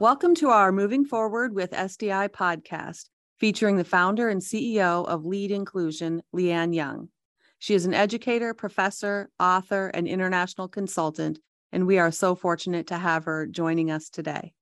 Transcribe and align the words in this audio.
Welcome 0.00 0.34
to 0.36 0.48
our 0.48 0.72
Moving 0.72 1.04
Forward 1.04 1.54
with 1.54 1.72
SDI 1.72 2.30
podcast, 2.30 3.10
featuring 3.38 3.76
the 3.76 3.84
founder 3.84 4.30
and 4.30 4.40
CEO 4.40 5.06
of 5.06 5.26
Lead 5.26 5.50
Inclusion, 5.50 6.22
Lee 6.32 6.50
Ann 6.52 6.72
Jung. 6.72 7.10
She 7.58 7.74
is 7.74 7.84
an 7.84 7.92
educator, 7.92 8.54
professor, 8.54 9.28
author, 9.38 9.88
and 9.88 10.08
international 10.08 10.68
consultant, 10.68 11.38
and 11.70 11.86
we 11.86 11.98
are 11.98 12.10
so 12.10 12.34
fortunate 12.34 12.86
to 12.86 12.96
have 12.96 13.24
her 13.24 13.46
joining 13.46 13.90
us 13.90 14.08
today. 14.08 14.54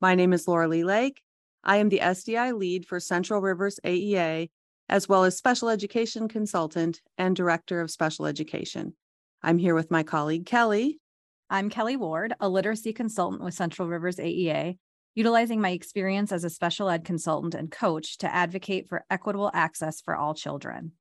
My 0.00 0.14
name 0.14 0.32
is 0.32 0.48
Laura 0.48 0.66
Lee 0.66 0.82
Lake. 0.82 1.20
I 1.62 1.76
am 1.76 1.90
the 1.90 2.00
SDI 2.00 2.58
lead 2.58 2.86
for 2.86 3.00
Central 3.00 3.42
Rivers 3.42 3.78
AEA, 3.84 4.48
as 4.88 5.06
well 5.06 5.24
as 5.24 5.36
special 5.36 5.68
education 5.68 6.26
consultant 6.26 7.02
and 7.18 7.36
director 7.36 7.82
of 7.82 7.90
special 7.90 8.24
education. 8.24 8.94
I'm 9.42 9.58
here 9.58 9.74
with 9.74 9.90
my 9.90 10.04
colleague 10.04 10.46
Kelly, 10.46 10.99
I'm 11.52 11.68
Kelly 11.68 11.96
Ward, 11.96 12.32
a 12.38 12.48
literacy 12.48 12.92
consultant 12.92 13.42
with 13.42 13.54
Central 13.54 13.88
Rivers 13.88 14.18
AEA, 14.18 14.78
utilizing 15.16 15.60
my 15.60 15.70
experience 15.70 16.30
as 16.30 16.44
a 16.44 16.50
special 16.50 16.88
ed 16.88 17.04
consultant 17.04 17.56
and 17.56 17.68
coach 17.68 18.18
to 18.18 18.32
advocate 18.32 18.88
for 18.88 19.04
equitable 19.10 19.50
access 19.52 20.00
for 20.00 20.14
all 20.14 20.32
children. 20.32 20.92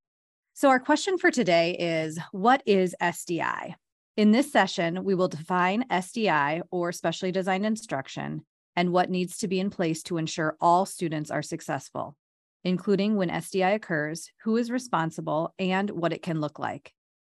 So, 0.56 0.70
our 0.70 0.80
question 0.80 1.20
for 1.20 1.30
today 1.30 1.78
is 1.80 2.18
What 2.32 2.64
is 2.66 2.96
SDI? 3.00 3.76
In 4.18 4.32
this 4.32 4.52
session, 4.52 5.04
we 5.04 5.14
will 5.14 5.28
define 5.28 5.88
SDI 5.88 6.64
or 6.72 6.92
specially 6.94 7.32
designed 7.32 7.68
instruction 7.68 8.44
and 8.76 8.92
what 8.92 9.12
needs 9.12 9.38
to 9.38 9.48
be 9.48 9.60
in 9.60 9.70
place 9.70 10.02
to 10.04 10.18
ensure 10.18 10.58
all 10.60 10.88
students 10.88 11.30
are 11.30 11.44
successful, 11.44 12.16
including 12.64 13.18
when 13.18 13.30
SDI 13.30 13.76
occurs, 13.76 14.32
who 14.46 14.58
is 14.58 14.72
responsible, 14.72 15.54
and 15.60 15.92
what 15.92 16.12
it 16.12 16.24
can 16.24 16.42
look 16.42 16.58
like. 16.58 16.92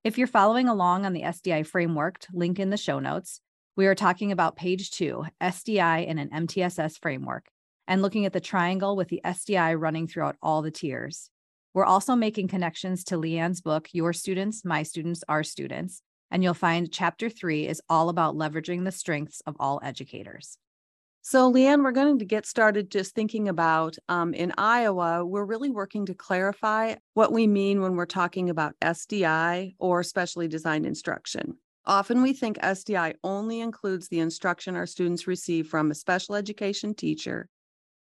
If 0.03 0.17
you're 0.17 0.27
following 0.27 0.67
along 0.67 1.05
on 1.05 1.13
the 1.13 1.21
SDI 1.21 1.67
framework, 1.67 2.25
link 2.33 2.59
in 2.59 2.71
the 2.71 2.79
show 2.79 3.01
notes, 3.01 3.43
we 3.77 3.87
are 3.87 3.95
talking 3.95 4.33
about 4.33 4.57
page 4.57 4.91
two, 4.91 5.27
SDI 5.43 6.07
in 6.07 6.19
an 6.19 6.31
MTSS 6.31 6.99
framework, 7.03 7.51
and 7.87 8.01
looking 8.01 8.25
at 8.25 8.33
the 8.33 8.41
triangle 8.41 8.97
with 8.97 9.09
the 9.09 9.21
SDI 9.23 9.79
running 9.79 10.07
throughout 10.07 10.37
all 10.43 10.63
the 10.63 10.71
tiers. 10.71 11.29
We're 11.75 11.85
also 11.85 12.17
making 12.17 12.49
connections 12.49 13.05
to 13.05 13.19
Lee 13.19 13.37
Ann's 13.37 13.61
book, 13.61 13.91
Your 13.93 14.15
Students, 14.15 14.65
My 14.65 14.85
Students, 14.85 15.23
Our 15.29 15.43
Students, 15.43 16.01
and 16.31 16.43
you'll 16.43 16.55
find 16.55 16.91
chapter 16.91 17.29
three 17.29 17.69
is 17.69 17.83
all 17.91 18.09
about 18.09 18.35
leveraging 18.35 18.87
the 18.87 18.93
strengths 18.93 19.43
of 19.43 19.55
all 19.61 19.81
educators. 19.83 20.57
So, 21.23 21.49
Lee 21.49 21.67
Ann, 21.67 21.83
we're 21.83 21.93
going 21.93 22.19
to 22.19 22.25
get 22.25 22.47
started 22.47 22.91
just 22.91 23.15
thinking 23.15 23.49
about 23.49 23.97
um, 24.09 24.33
in 24.33 24.53
Iowa, 24.57 25.25
we're 25.25 25.45
really 25.45 25.71
working 25.71 26.07
to 26.07 26.15
clarify 26.15 26.95
what 27.13 27.31
we 27.31 27.47
mean 27.47 27.83
when 27.83 27.95
we're 27.95 28.07
talking 28.07 28.49
about 28.49 28.75
SDI 28.81 29.75
or 29.79 30.03
specially 30.03 30.49
designed 30.49 30.87
instruction. 30.87 31.59
Often 31.85 32.23
we 32.23 32.33
think 32.33 32.59
SDI 32.59 33.15
only 33.23 33.61
includes 33.61 34.09
the 34.09 34.21
instruction 34.21 34.77
our 34.77 34.87
students 34.87 35.27
receive 35.27 35.69
from 35.69 35.91
a 35.91 35.95
special 35.95 36.37
education 36.37 36.95
teacher 36.95 37.49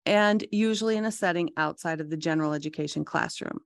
and 0.05 0.45
usually 0.51 0.95
in 0.95 1.05
a 1.05 1.11
setting 1.11 1.49
outside 1.57 1.99
of 1.99 2.09
the 2.09 2.17
general 2.17 2.53
education 2.53 3.03
classroom. 3.03 3.59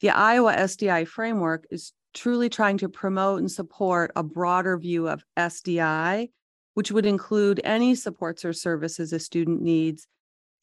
The 0.00 0.10
Iowa 0.10 0.54
SDI 0.54 1.06
framework 1.06 1.66
is 1.70 1.92
truly 2.14 2.48
trying 2.48 2.78
to 2.78 2.88
promote 2.88 3.40
and 3.40 3.50
support 3.50 4.10
a 4.16 4.22
broader 4.22 4.76
view 4.76 5.08
of 5.08 5.24
SDI 5.36 6.30
which 6.78 6.92
would 6.92 7.06
include 7.06 7.60
any 7.64 7.92
supports 7.92 8.44
or 8.44 8.52
services 8.52 9.12
a 9.12 9.18
student 9.18 9.60
needs 9.60 10.06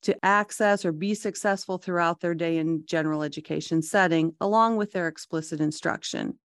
to 0.02 0.16
access 0.24 0.86
or 0.86 0.94
be 0.94 1.14
successful 1.14 1.78
throughout 1.78 2.22
their 2.22 2.34
day 2.34 2.58
in 2.58 2.82
general 2.86 3.22
education 3.22 3.82
setting, 3.82 4.34
along 4.40 4.78
with 4.78 4.94
their 4.94 5.10
explicit 5.10 5.60
instruction. 5.60 6.40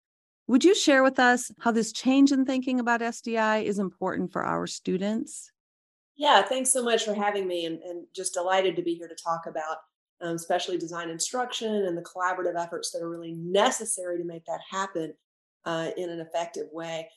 Would 0.49 0.65
you 0.65 0.75
share 0.75 1.05
with 1.05 1.21
us 1.21 1.53
how 1.61 1.71
this 1.71 1.93
change 1.93 2.33
in 2.33 2.45
thinking 2.45 2.81
about 2.81 3.01
SDI 3.01 3.63
is 3.63 3.79
important 3.79 4.33
for 4.33 4.45
our 4.45 4.67
students? 4.67 5.53
Yeah, 6.17 6.43
thanks 6.43 6.73
so 6.73 6.83
much 6.83 7.05
for 7.05 7.15
having 7.15 7.47
me 7.47 7.67
and, 7.67 7.81
and 7.81 8.07
just 8.13 8.35
delighted 8.35 8.75
to 8.75 8.83
be 8.83 8.97
here 8.97 9.07
to 9.07 9.15
talk 9.15 9.43
about 9.47 9.77
um, 10.21 10.37
specially 10.37 10.79
designed 10.79 11.13
instruction 11.13 11.73
and 11.73 11.97
the 11.97 12.03
collaborative 12.03 12.61
efforts 12.61 12.91
that 12.91 13.03
are 13.03 13.09
really 13.09 13.35
necessary 13.35 14.19
to 14.19 14.25
make 14.25 14.45
that 14.47 14.63
happen 14.69 15.15
uh, 15.65 15.91
in 15.97 16.11
an 16.11 16.19
effective 16.19 16.67
way 16.73 17.09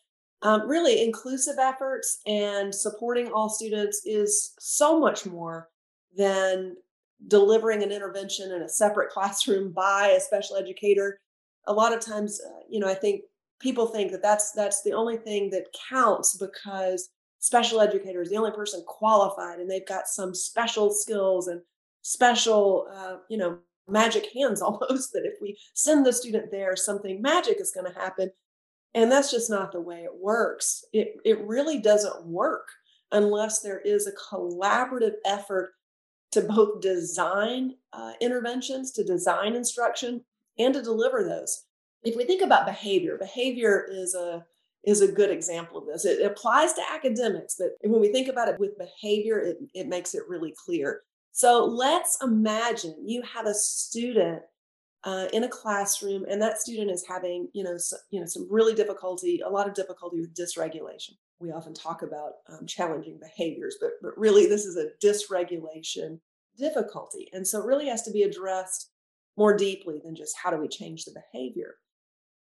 um, 0.44 0.68
really 0.68 1.04
inclusive 1.04 1.56
efforts 1.60 2.20
and 2.28 2.74
supporting 2.74 3.32
all 3.32 3.50
students 3.50 4.02
is 4.06 4.54
so 4.60 5.00
much 5.00 5.26
more 5.26 5.70
than 6.16 6.76
delivering 7.28 7.82
an 7.82 7.92
intervention 7.92 8.52
in 8.52 8.62
a 8.62 8.70
separate 8.70 9.10
classroom 9.14 9.72
by 9.72 10.10
a 10.10 10.20
special 10.20 10.58
educator. 10.58 11.20
A 11.68 11.74
lot 11.74 11.94
of 11.94 12.02
times 12.02 12.42
uh, 12.46 12.60
you 12.70 12.80
know 12.80 12.90
i 12.90 12.94
think 12.94 13.22
people 13.64 13.88
think 13.88 14.12
that 14.12 14.22
that's 14.22 14.52
that's 14.52 14.84
the 14.84 14.92
only 14.92 15.16
thing 15.16 15.50
that 15.50 15.74
counts 15.90 16.38
because 16.38 17.10
special 17.40 17.80
educator 17.80 18.22
is 18.22 18.30
the 18.30 18.36
only 18.36 18.52
person 18.52 18.84
qualified 18.86 19.60
and 19.60 19.70
they've 19.70 19.88
got 19.88 20.08
some 20.08 20.36
special 20.36 20.92
skills 20.92 21.48
and 21.48 21.62
special 22.02 22.88
uh, 22.94 23.16
you 23.30 23.38
know 23.38 23.58
magic 23.88 24.28
hands 24.34 24.62
almost 24.62 25.14
that 25.14 25.26
if 25.26 25.36
we 25.42 25.58
send 25.74 26.06
the 26.06 26.12
student 26.12 26.52
there 26.52 26.76
something 26.76 27.22
magic 27.22 27.60
is 27.62 27.72
going 27.72 27.92
to 27.92 28.00
happen 28.00 28.30
and 28.94 29.12
that's 29.12 29.32
just 29.32 29.50
not 29.50 29.72
the 29.72 29.82
way 29.82 30.04
it 30.04 30.14
works. 30.14 30.86
It, 30.94 31.16
it 31.26 31.40
really 31.46 31.80
doesn't 31.80 32.26
work 32.26 32.68
unless 33.12 33.62
there 33.62 33.80
is 33.80 34.08
a 34.08 34.36
collaborative 34.36 35.16
effort 35.26 35.74
to 36.32 36.42
both 36.42 36.82
design 36.82 37.76
uh, 37.94 38.14
interventions, 38.20 38.92
to 38.92 39.04
design 39.04 39.56
instruction, 39.56 40.24
and 40.58 40.74
to 40.74 40.82
deliver 40.82 41.24
those. 41.24 41.66
If 42.04 42.16
we 42.16 42.26
think 42.26 42.42
about 42.42 42.66
behavior, 42.66 43.18
behavior 43.18 43.88
is 43.90 44.16
a 44.16 44.46
is 44.84 45.00
a 45.00 45.12
good 45.12 45.30
example 45.30 45.78
of 45.78 45.86
this. 45.86 46.04
It 46.04 46.26
applies 46.26 46.74
to 46.74 46.82
academics, 46.92 47.56
but 47.58 47.70
when 47.90 48.02
we 48.02 48.12
think 48.12 48.28
about 48.28 48.50
it 48.50 48.60
with 48.60 48.78
behavior, 48.78 49.40
it, 49.40 49.58
it 49.74 49.88
makes 49.88 50.14
it 50.14 50.24
really 50.28 50.54
clear. 50.66 51.04
So 51.32 51.64
let's 51.64 52.18
imagine 52.22 52.96
you 53.06 53.22
have 53.22 53.46
a 53.46 53.54
student 53.54 54.42
uh, 55.06 55.28
in 55.34 55.44
a 55.44 55.50
classroom 55.50 56.26
and 56.30 56.42
that 56.42 56.60
student 56.60 56.90
is 56.90 57.06
having 57.08 57.50
you 57.54 57.64
know 57.64 57.78
so, 57.78 57.98
you 58.12 58.20
know 58.20 58.26
some 58.26 58.48
really 58.50 58.74
difficulty 58.74 59.42
a 59.46 59.50
lot 59.50 59.68
of 59.68 59.74
difficulty 59.74 60.20
with 60.20 60.34
dysregulation. 60.36 61.12
We 61.40 61.52
often 61.52 61.74
talk 61.74 62.04
about 62.04 62.34
um, 62.48 62.66
challenging 62.66 63.20
behaviors 63.20 63.78
but 63.82 63.92
but 64.02 64.18
really 64.18 64.48
this 64.48 64.66
is 64.66 64.78
a 64.78 64.90
dysregulation 65.06 66.20
difficulty 66.58 67.30
and 67.34 67.48
so 67.48 67.60
it 67.60 67.66
really 67.66 67.88
has 67.88 68.04
to 68.04 68.12
be 68.12 68.24
addressed 68.24 68.92
more 69.38 69.56
deeply 69.56 70.00
than 70.04 70.16
just 70.16 70.36
how 70.38 70.52
do 70.52 70.58
we 70.58 70.68
change 70.68 71.06
the 71.06 71.12
behavior. 71.12 71.76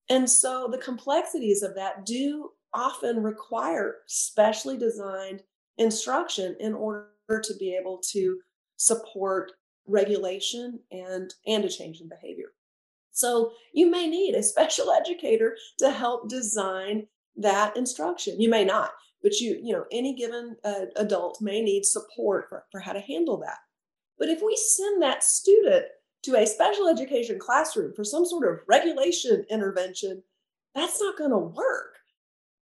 And 0.09 0.29
so 0.29 0.69
the 0.71 0.77
complexities 0.77 1.63
of 1.63 1.75
that 1.75 2.05
do 2.05 2.51
often 2.73 3.23
require 3.23 3.97
specially 4.07 4.77
designed 4.77 5.41
instruction 5.77 6.55
in 6.59 6.73
order 6.73 7.09
to 7.29 7.53
be 7.59 7.75
able 7.75 7.99
to 8.11 8.39
support 8.77 9.51
regulation 9.87 10.79
and 10.91 11.33
and 11.45 11.65
a 11.65 11.69
change 11.69 12.01
in 12.01 12.09
behavior. 12.09 12.53
So 13.11 13.53
you 13.73 13.89
may 13.89 14.07
need 14.07 14.35
a 14.35 14.43
special 14.43 14.91
educator 15.01 15.57
to 15.79 15.91
help 15.91 16.29
design 16.29 17.07
that 17.35 17.77
instruction. 17.77 18.39
You 18.41 18.49
may 18.49 18.65
not 18.65 18.91
but 19.21 19.39
you 19.39 19.59
you 19.61 19.73
know 19.73 19.85
any 19.91 20.13
given 20.15 20.55
uh, 20.63 20.85
adult 20.95 21.41
may 21.41 21.61
need 21.61 21.85
support 21.85 22.47
for, 22.49 22.65
for 22.71 22.79
how 22.79 22.93
to 22.93 22.99
handle 22.99 23.37
that. 23.37 23.57
But 24.17 24.29
if 24.29 24.41
we 24.41 24.55
send 24.55 25.01
that 25.01 25.23
student 25.23 25.85
to 26.23 26.35
a 26.35 26.45
special 26.45 26.87
education 26.87 27.39
classroom 27.39 27.93
for 27.93 28.03
some 28.03 28.25
sort 28.25 28.51
of 28.51 28.59
regulation 28.67 29.45
intervention 29.49 30.23
that's 30.75 31.01
not 31.01 31.17
going 31.17 31.31
to 31.31 31.37
work. 31.37 31.95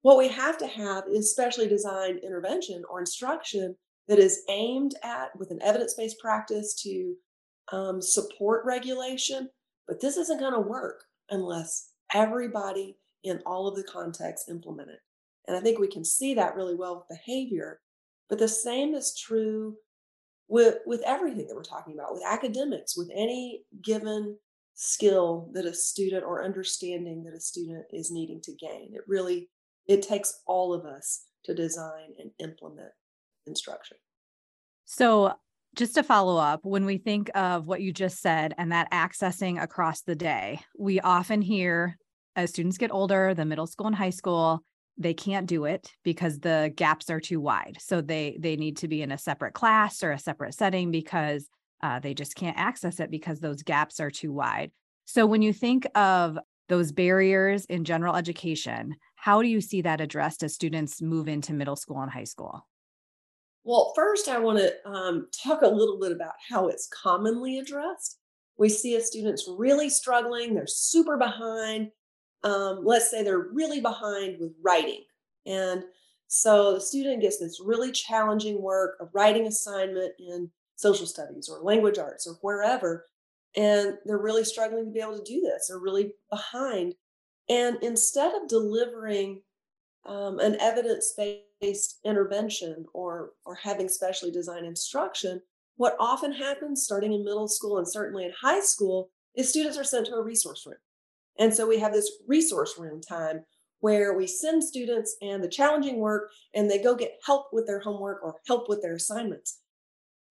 What 0.03 0.19
we 0.19 0.29
have 0.29 0.59
to 0.59 0.67
have 0.67 1.05
is 1.11 1.31
specially 1.31 1.67
designed 1.67 2.19
intervention 2.19 2.83
or 2.91 3.01
instruction 3.01 3.77
that 4.09 4.19
is 4.19 4.43
aimed 4.49 4.95
at 5.03 5.37
with 5.39 5.51
an 5.51 5.61
evidence-based 5.63 6.19
practice 6.19 6.75
to 6.83 7.15
um, 7.73 8.03
support 8.03 8.65
regulation 8.65 9.49
but 9.89 10.01
this 10.01 10.17
isn't 10.17 10.41
going 10.41 10.53
to 10.53 10.61
work 10.61 11.05
unless 11.31 11.91
everybody 12.15 12.97
in 13.25 13.41
all 13.47 13.67
of 13.67 13.77
the 13.77 13.83
contexts 13.83 14.49
implement 14.49 14.91
it. 14.91 15.01
And 15.47 15.57
i 15.57 15.61
think 15.61 15.79
we 15.79 15.89
can 15.89 16.05
see 16.05 16.35
that 16.35 16.57
really 16.57 16.75
well 16.75 16.97
with 16.97 17.19
behavior 17.19 17.81
but 18.29 18.39
the 18.39 18.49
same 18.49 18.95
is 18.95 19.19
true 19.19 19.77
with 20.49 20.79
with 20.87 21.03
everything 21.07 21.47
that 21.47 21.55
we're 21.55 21.63
talking 21.63 21.95
about 21.95 22.13
with 22.13 22.23
academics 22.27 22.97
with 22.97 23.11
any 23.15 23.65
given 23.83 24.37
skill 24.75 25.51
that 25.53 25.67
a 25.67 25.75
student 25.75 26.25
or 26.25 26.45
understanding 26.45 27.23
that 27.25 27.35
a 27.35 27.41
student 27.41 27.85
is 27.93 28.11
needing 28.11 28.41
to 28.43 28.53
gain. 28.53 28.91
It 28.95 29.03
really 29.07 29.49
it 29.87 30.03
takes 30.03 30.41
all 30.47 30.73
of 30.73 30.85
us 30.85 31.25
to 31.45 31.55
design 31.55 32.15
and 32.19 32.31
implement 32.39 32.93
instruction. 33.47 33.97
So, 34.85 35.35
just 35.75 35.95
to 35.95 36.03
follow 36.03 36.37
up, 36.37 36.61
when 36.65 36.85
we 36.85 36.99
think 36.99 37.31
of 37.35 37.67
what 37.67 37.81
you 37.81 37.93
just 37.93 38.21
said 38.21 38.53
and 38.59 38.73
that 38.73 38.93
accessing 38.93 39.63
across 39.63 40.03
the 40.03 40.15
day, 40.15 40.61
we 40.79 41.01
often 41.01 41.41
hear 41.41 41.97
as 42.37 42.51
students 42.51 42.79
get 42.79 42.93
older, 42.93 43.35
the 43.35 43.45
middle 43.45 43.67
school 43.67 43.87
and 43.87 43.97
high 43.97 44.11
school, 44.11 44.63
they 44.99 45.15
can't 45.15 45.47
do 45.47 45.65
it 45.65 45.91
because 46.03 46.39
the 46.39 46.73
gaps 46.77 47.11
are 47.11 47.21
too 47.21 47.41
wide. 47.41 47.79
So 47.81 48.01
they 48.01 48.37
they 48.39 48.57
need 48.57 48.77
to 48.79 48.89
be 48.89 49.03
in 49.03 49.13
a 49.13 49.19
separate 49.19 49.55
class 49.55 50.03
or 50.03 50.13
a 50.13 50.19
separate 50.19 50.55
setting 50.55 50.91
because 50.91 51.49
uh, 51.83 51.99
they 51.99 52.15
just 52.15 52.35
can't 52.37 52.59
access 52.59 53.01
it 53.01 53.11
because 53.11 53.41
those 53.41 53.63
gaps 53.63 54.01
are 54.01 54.11
too 54.11 54.33
wide. 54.33 54.71
So 55.05 55.27
when 55.27 55.43
you 55.43 55.53
think 55.53 55.87
of 55.95 56.39
those 56.69 56.93
barriers 56.93 57.65
in 57.65 57.85
general 57.85 58.15
education, 58.15 58.97
how 59.17 59.43
do 59.43 59.49
you 59.49 59.61
see 59.61 59.83
that 59.83 60.01
addressed 60.01 60.43
as 60.43 60.55
students 60.55 61.03
move 61.03 61.29
into 61.29 61.53
middle 61.53 61.77
school 61.77 62.01
and 62.01 62.11
high 62.11 62.25
school? 62.25 62.67
Well, 63.65 63.93
first, 63.95 64.29
I 64.29 64.39
want 64.39 64.59
to 64.59 64.89
um, 64.89 65.29
talk 65.31 65.63
a 65.63 65.69
little 65.69 65.99
bit 65.99 66.13
about 66.13 66.35
how 66.49 66.69
it's 66.69 66.89
commonly 66.89 67.59
addressed. 67.59 68.19
We 68.59 68.69
see 68.69 68.97
a 68.97 69.01
students 69.01 69.49
really 69.49 69.89
struggling, 69.89 70.55
they're 70.55 70.67
super 70.67 71.17
behind. 71.17 71.91
Um, 72.45 72.81
let's 72.83 73.11
say 73.11 73.23
they're 73.23 73.51
really 73.53 73.81
behind 73.81 74.39
with 74.41 74.53
writing. 74.63 75.05
And 75.47 75.85
so 76.27 76.75
the 76.75 76.81
student 76.81 77.23
gets 77.23 77.39
this 77.39 77.61
really 77.65 77.93
challenging 77.93 78.61
work, 78.61 78.97
a 79.01 79.05
writing 79.13 79.47
assignment 79.47 80.13
in 80.19 80.51
social 80.75 81.07
studies 81.07 81.49
or 81.49 81.63
language 81.63 81.99
arts 81.99 82.27
or 82.27 82.35
wherever. 82.41 83.07
And 83.57 83.99
they're 84.05 84.19
really 84.19 84.45
struggling 84.45 84.87
to 84.87 84.91
be 84.91 85.01
able 85.01 85.19
to 85.19 85.25
do 85.25 85.41
this. 85.41 85.69
They're 85.69 85.79
really 85.79 86.15
behind. 86.31 86.95
And 87.49 87.77
instead 87.83 88.35
of 88.35 88.49
delivering 88.49 89.43
um, 90.05 90.41
an 90.41 90.57
evidence 90.61 91.15
based 91.17 91.43
intervention 92.05 92.85
or, 92.93 93.31
or 93.45 93.55
having 93.55 93.89
specially 93.89 94.31
designed 94.31 94.67
instruction, 94.67 95.41
what 95.77 95.97
often 95.99 96.33
happens 96.33 96.85
starting 96.85 97.13
in 97.13 97.25
middle 97.25 97.49
school 97.49 97.79
and 97.79 97.89
certainly 97.89 98.25
in 98.25 98.33
high 98.41 98.61
school 98.61 99.11
is 99.35 99.49
students 99.49 99.79
are 99.79 99.85
sent 99.85 100.07
to 100.07 100.15
a 100.15 100.23
resource 100.23 100.67
room. 100.67 100.77
And 101.39 101.55
so 101.55 101.67
we 101.67 101.79
have 101.79 101.93
this 101.93 102.11
resource 102.29 102.79
room 102.79 103.01
time 103.01 103.45
where 103.81 104.15
we 104.15 104.27
send 104.27 104.63
students 104.63 105.17
and 105.23 105.43
the 105.43 105.49
challenging 105.49 105.99
work 105.99 106.31
and 106.55 106.71
they 106.71 106.83
go 106.83 106.95
get 106.95 107.19
help 107.25 107.47
with 107.53 107.67
their 107.67 107.81
homework 107.81 108.23
or 108.23 108.37
help 108.47 108.69
with 108.69 108.83
their 108.83 108.95
assignments. 108.95 109.59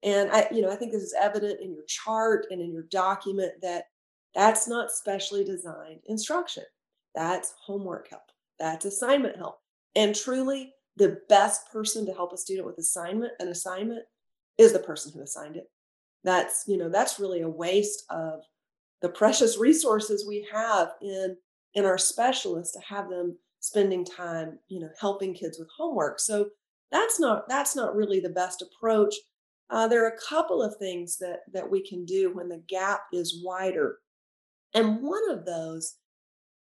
And 0.03 0.31
I, 0.31 0.47
you 0.51 0.61
know, 0.61 0.71
I 0.71 0.75
think 0.75 0.91
this 0.91 1.03
is 1.03 1.15
evident 1.19 1.59
in 1.61 1.73
your 1.73 1.83
chart 1.87 2.47
and 2.49 2.61
in 2.61 2.71
your 2.71 2.83
document 2.83 3.53
that 3.61 3.85
that's 4.33 4.67
not 4.67 4.91
specially 4.91 5.43
designed 5.43 5.99
instruction. 6.05 6.63
That's 7.13 7.53
homework 7.65 8.09
help. 8.09 8.23
That's 8.57 8.85
assignment 8.85 9.35
help. 9.35 9.59
And 9.95 10.15
truly, 10.15 10.73
the 11.01 11.19
best 11.29 11.71
person 11.71 12.05
to 12.05 12.13
help 12.13 12.31
a 12.31 12.37
student 12.37 12.67
with 12.67 12.77
assignment, 12.77 13.33
an 13.39 13.47
assignment, 13.47 14.03
is 14.59 14.71
the 14.71 14.79
person 14.79 15.11
who 15.11 15.23
assigned 15.23 15.55
it. 15.57 15.65
That's, 16.23 16.65
you 16.67 16.77
know, 16.77 16.89
that's 16.89 17.19
really 17.19 17.41
a 17.41 17.49
waste 17.49 18.03
of 18.11 18.41
the 19.01 19.09
precious 19.09 19.57
resources 19.57 20.27
we 20.27 20.47
have 20.51 20.91
in 21.01 21.35
in 21.73 21.85
our 21.85 21.97
specialists 21.97 22.73
to 22.73 22.81
have 22.81 23.09
them 23.09 23.35
spending 23.61 24.05
time, 24.05 24.59
you 24.67 24.79
know, 24.79 24.89
helping 24.99 25.33
kids 25.33 25.57
with 25.57 25.69
homework. 25.75 26.19
So 26.19 26.49
that's 26.91 27.19
not 27.19 27.49
that's 27.49 27.75
not 27.75 27.95
really 27.95 28.19
the 28.19 28.29
best 28.29 28.61
approach. 28.61 29.15
Uh, 29.71 29.87
there 29.87 30.05
are 30.05 30.09
a 30.09 30.29
couple 30.29 30.61
of 30.61 30.77
things 30.77 31.17
that 31.17 31.39
that 31.51 31.67
we 31.67 31.81
can 31.81 32.05
do 32.05 32.31
when 32.31 32.47
the 32.47 32.61
gap 32.67 33.05
is 33.11 33.41
wider, 33.43 33.97
and 34.75 35.01
one 35.01 35.31
of 35.31 35.45
those 35.47 35.95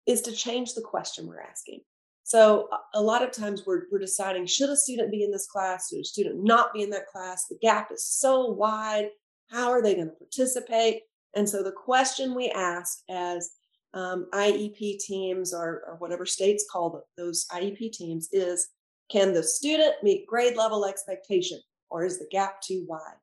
is 0.05 0.21
to 0.21 0.31
change 0.31 0.75
the 0.75 0.81
question 0.81 1.25
we're 1.25 1.41
asking. 1.41 1.81
So 2.29 2.69
a 2.93 3.01
lot 3.01 3.23
of 3.23 3.31
times 3.31 3.63
we're, 3.65 3.85
we're 3.91 3.97
deciding 3.97 4.45
should 4.45 4.69
a 4.69 4.75
student 4.75 5.09
be 5.09 5.23
in 5.23 5.31
this 5.31 5.47
class, 5.47 5.89
should 5.89 6.01
a 6.01 6.03
student 6.03 6.43
not 6.43 6.71
be 6.71 6.83
in 6.83 6.91
that 6.91 7.07
class? 7.07 7.47
The 7.47 7.57
gap 7.59 7.91
is 7.91 8.05
so 8.05 8.45
wide. 8.51 9.07
How 9.49 9.71
are 9.71 9.81
they 9.81 9.95
going 9.95 10.11
to 10.11 10.13
participate? 10.13 11.01
And 11.33 11.49
so 11.49 11.63
the 11.63 11.71
question 11.71 12.35
we 12.35 12.51
ask 12.51 12.99
as 13.09 13.49
um, 13.95 14.27
IEP 14.31 14.99
teams 14.99 15.55
or, 15.55 15.81
or 15.87 15.95
whatever 15.97 16.23
states 16.23 16.67
call 16.71 16.91
them, 16.91 17.01
those 17.17 17.47
IEP 17.51 17.93
teams 17.93 18.29
is 18.31 18.67
can 19.09 19.33
the 19.33 19.41
student 19.41 19.95
meet 20.03 20.27
grade 20.27 20.55
level 20.55 20.85
expectation 20.85 21.59
or 21.89 22.05
is 22.05 22.19
the 22.19 22.27
gap 22.29 22.61
too 22.61 22.85
wide? 22.87 23.17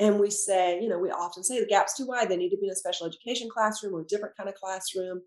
And 0.00 0.18
we 0.18 0.30
say, 0.30 0.82
you 0.82 0.88
know, 0.88 0.98
we 0.98 1.12
often 1.12 1.44
say 1.44 1.60
the 1.60 1.66
gap's 1.66 1.96
too 1.96 2.06
wide. 2.06 2.28
They 2.28 2.36
need 2.36 2.50
to 2.50 2.56
be 2.56 2.66
in 2.66 2.72
a 2.72 2.74
special 2.74 3.06
education 3.06 3.48
classroom 3.48 3.94
or 3.94 4.00
a 4.00 4.06
different 4.06 4.36
kind 4.36 4.48
of 4.48 4.56
classroom. 4.56 5.22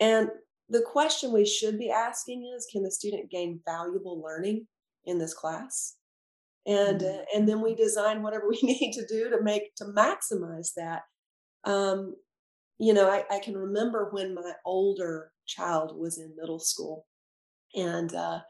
And 0.00 0.30
the 0.72 0.82
question 0.82 1.32
we 1.32 1.44
should 1.44 1.78
be 1.78 1.90
asking 1.90 2.50
is 2.56 2.66
can 2.72 2.82
the 2.82 2.90
student 2.90 3.30
gain 3.30 3.60
valuable 3.66 4.20
learning 4.20 4.66
in 5.04 5.18
this 5.18 5.34
class 5.34 5.96
and 6.66 7.00
mm-hmm. 7.00 7.20
uh, 7.20 7.24
and 7.34 7.48
then 7.48 7.60
we 7.60 7.74
design 7.74 8.22
whatever 8.22 8.48
we 8.48 8.58
need 8.62 8.92
to 8.92 9.06
do 9.06 9.30
to 9.30 9.42
make 9.42 9.74
to 9.76 9.84
maximize 9.84 10.70
that 10.74 11.02
um, 11.64 12.14
you 12.78 12.92
know 12.92 13.08
I, 13.08 13.24
I, 13.30 13.38
can 13.38 13.56
remember 13.56 14.08
when 14.10 14.34
my 14.34 14.52
older 14.64 15.30
child 15.46 15.96
was 15.96 16.18
in 16.18 16.34
middle 16.36 16.58
school 16.58 17.06
and 17.74 18.12
uh, 18.14 18.40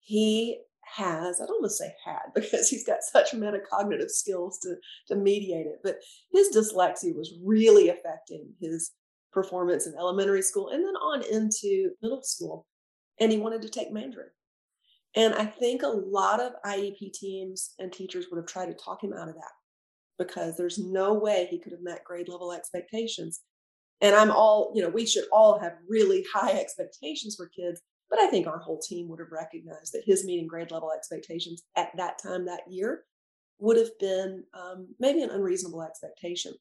he 0.00 0.60
has 0.96 1.40
i'd 1.40 1.48
almost 1.48 1.78
say 1.78 1.94
had 2.04 2.20
because 2.34 2.68
he's 2.68 2.84
got 2.84 3.02
such 3.02 3.32
metacognitive 3.32 4.10
skills 4.10 4.58
to 4.58 4.74
to 5.08 5.16
mediate 5.16 5.66
it 5.66 5.78
but 5.82 5.96
his 6.32 6.54
dyslexia 6.54 7.14
was 7.14 7.38
really 7.42 7.88
affecting 7.88 8.48
his 8.60 8.90
performance 9.34 9.86
in 9.86 9.94
elementary 9.94 10.40
school 10.40 10.70
and 10.70 10.84
then 10.84 10.94
on 10.94 11.22
into 11.30 11.90
middle 12.00 12.22
school. 12.22 12.66
And 13.20 13.30
he 13.30 13.38
wanted 13.38 13.62
to 13.62 13.68
take 13.68 13.92
Mandarin. 13.92 14.30
And 15.16 15.34
I 15.34 15.44
think 15.44 15.82
a 15.82 15.88
lot 15.88 16.40
of 16.40 16.52
IEP 16.64 17.12
teams 17.12 17.74
and 17.78 17.92
teachers 17.92 18.26
would 18.30 18.38
have 18.38 18.46
tried 18.46 18.66
to 18.66 18.74
talk 18.74 19.02
him 19.04 19.12
out 19.12 19.28
of 19.28 19.34
that 19.34 19.52
because 20.18 20.56
there's 20.56 20.78
no 20.78 21.14
way 21.14 21.46
he 21.50 21.58
could 21.58 21.72
have 21.72 21.82
met 21.82 22.04
grade 22.04 22.28
level 22.28 22.52
expectations. 22.52 23.42
And 24.00 24.14
I'm 24.14 24.30
all, 24.30 24.72
you 24.74 24.82
know, 24.82 24.88
we 24.88 25.06
should 25.06 25.24
all 25.32 25.58
have 25.58 25.74
really 25.88 26.24
high 26.32 26.52
expectations 26.52 27.36
for 27.36 27.48
kids. 27.48 27.80
But 28.10 28.18
I 28.18 28.26
think 28.26 28.46
our 28.46 28.58
whole 28.58 28.80
team 28.80 29.08
would 29.08 29.18
have 29.20 29.32
recognized 29.32 29.92
that 29.92 30.04
his 30.04 30.24
meeting 30.24 30.46
grade 30.46 30.70
level 30.70 30.92
expectations 30.92 31.62
at 31.76 31.90
that 31.96 32.18
time 32.22 32.44
that 32.46 32.62
year 32.68 33.04
would 33.58 33.76
have 33.76 33.96
been 33.98 34.44
um, 34.52 34.88
maybe 34.98 35.22
an 35.22 35.30
unreasonable 35.30 35.82
expectation. 35.82 36.52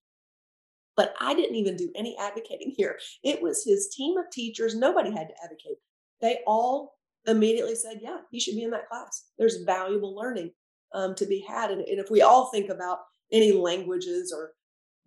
But 0.96 1.16
I 1.20 1.34
didn't 1.34 1.56
even 1.56 1.76
do 1.76 1.92
any 1.96 2.16
advocating 2.20 2.74
here. 2.76 3.00
It 3.24 3.42
was 3.42 3.64
his 3.64 3.94
team 3.96 4.18
of 4.18 4.26
teachers. 4.32 4.76
Nobody 4.76 5.12
had 5.12 5.30
to 5.30 5.44
advocate. 5.44 5.78
They 6.22 6.40
all 6.46 6.96
immediately 7.26 7.76
said, 7.76 8.00
yeah, 8.02 8.18
he 8.32 8.40
should 8.40 8.56
be 8.56 8.64
in 8.64 8.72
that 8.72 8.88
class. 8.90 9.26
There's 9.38 9.64
valuable 9.64 10.16
learning 10.16 10.52
um, 10.94 11.16
to 11.16 11.26
be 11.26 11.44
had. 11.48 11.72
And, 11.72 11.82
and 11.82 12.00
if 12.00 12.12
we 12.12 12.22
all 12.22 12.52
think 12.52 12.70
about 12.70 13.00
any 13.32 13.52
languages 13.52 14.34
or 14.36 14.52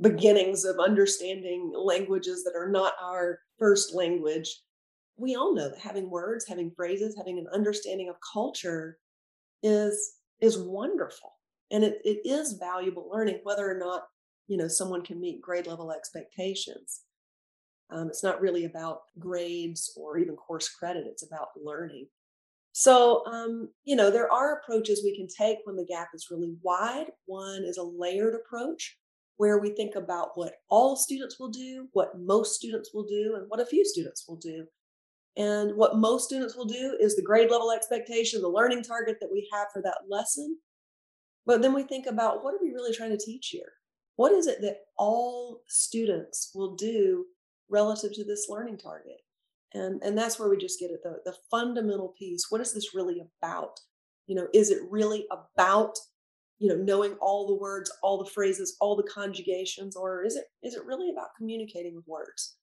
beginnings 0.00 0.64
of 0.64 0.78
understanding 0.78 1.72
languages 1.74 2.42
that 2.44 2.56
are 2.56 2.68
not 2.68 2.94
our 3.00 3.38
first 3.58 3.94
language, 3.94 4.62
we 5.16 5.34
all 5.36 5.54
know 5.54 5.70
that 5.70 5.78
having 5.78 6.10
words, 6.10 6.46
having 6.46 6.72
phrases, 6.76 7.16
having 7.16 7.38
an 7.38 7.46
understanding 7.52 8.08
of 8.08 8.16
culture 8.32 8.98
is 9.62 10.14
is 10.40 10.58
wonderful. 10.58 11.32
And 11.70 11.82
it, 11.82 11.98
it 12.04 12.20
is 12.28 12.54
valuable 12.54 13.08
learning, 13.10 13.40
whether 13.42 13.68
or 13.68 13.78
not 13.78 14.02
you 14.48 14.56
know 14.56 14.68
someone 14.68 15.02
can 15.02 15.20
meet 15.20 15.42
grade 15.42 15.66
level 15.66 15.92
expectations. 15.92 17.02
Um, 17.90 18.08
it's 18.08 18.24
not 18.24 18.40
really 18.40 18.64
about 18.64 19.02
grades 19.18 19.92
or 19.96 20.18
even 20.18 20.34
course 20.34 20.68
credit 20.68 21.06
it's 21.06 21.24
about 21.24 21.48
learning. 21.62 22.08
So 22.72 23.24
um, 23.26 23.70
you 23.84 23.96
know 23.96 24.10
there 24.10 24.30
are 24.32 24.58
approaches 24.58 25.02
we 25.02 25.16
can 25.16 25.28
take 25.28 25.58
when 25.64 25.76
the 25.76 25.86
gap 25.86 26.08
is 26.14 26.28
really 26.30 26.54
wide. 26.62 27.06
One 27.26 27.64
is 27.64 27.78
a 27.78 27.82
layered 27.82 28.34
approach 28.34 28.98
where 29.38 29.58
we 29.58 29.70
think 29.70 29.96
about 29.96 30.30
what 30.34 30.54
all 30.70 30.96
students 30.96 31.38
will 31.38 31.50
do 31.50 31.88
what 31.92 32.18
most 32.18 32.54
students 32.54 32.92
will 32.94 33.04
do 33.04 33.34
and 33.36 33.44
what 33.48 33.60
a 33.60 33.66
few 33.66 33.84
students 33.84 34.26
will 34.26 34.36
do. 34.36 34.66
And 35.36 35.76
what 35.76 35.98
most 35.98 36.24
students 36.24 36.56
will 36.56 36.64
do 36.64 36.96
is 36.98 37.14
the 37.14 37.22
grade 37.22 37.50
level 37.50 37.70
expectation 37.70 38.40
the 38.40 38.48
learning 38.48 38.82
target 38.82 39.18
that 39.20 39.30
we 39.30 39.48
have 39.52 39.66
for 39.72 39.82
that 39.82 39.98
lesson. 40.08 40.58
But 41.44 41.62
then 41.62 41.74
we 41.74 41.82
think 41.82 42.06
about 42.06 42.42
what 42.42 42.54
are 42.54 42.62
we 42.62 42.72
really 42.72 42.94
trying 42.94 43.10
to 43.10 43.24
teach 43.24 43.48
here 43.48 43.72
what 44.16 44.32
is 44.32 44.46
it 44.46 44.60
that 44.62 44.78
all 44.98 45.62
students 45.68 46.50
will 46.54 46.74
do 46.74 47.26
relative 47.68 48.12
to 48.14 48.24
this 48.24 48.48
learning 48.48 48.78
target? 48.78 49.20
And 49.74 50.02
and 50.02 50.16
that's 50.16 50.38
where 50.38 50.48
we 50.48 50.56
just 50.56 50.80
get 50.80 50.90
it 50.90 51.02
the, 51.02 51.20
the 51.24 51.36
fundamental 51.50 52.14
piece 52.18 52.46
what 52.50 52.60
is 52.60 52.72
this 52.72 52.94
really 52.94 53.22
about? 53.40 53.78
You 54.26 54.36
know 54.36 54.48
is 54.52 54.70
it 54.70 54.82
really 54.90 55.26
about 55.30 55.96
you 56.58 56.68
know 56.68 56.76
knowing 56.76 57.14
all 57.20 57.46
the 57.46 57.54
words 57.54 57.92
all 58.02 58.22
the 58.22 58.30
phrases 58.30 58.76
all 58.80 58.96
the 58.96 59.02
conjugations 59.02 59.96
or 59.96 60.24
is 60.24 60.36
it 60.36 60.44
is 60.62 60.74
it 60.74 60.84
really 60.84 61.10
about 61.10 61.36
communicating 61.36 61.94
with 61.94 62.06
words? 62.06 62.56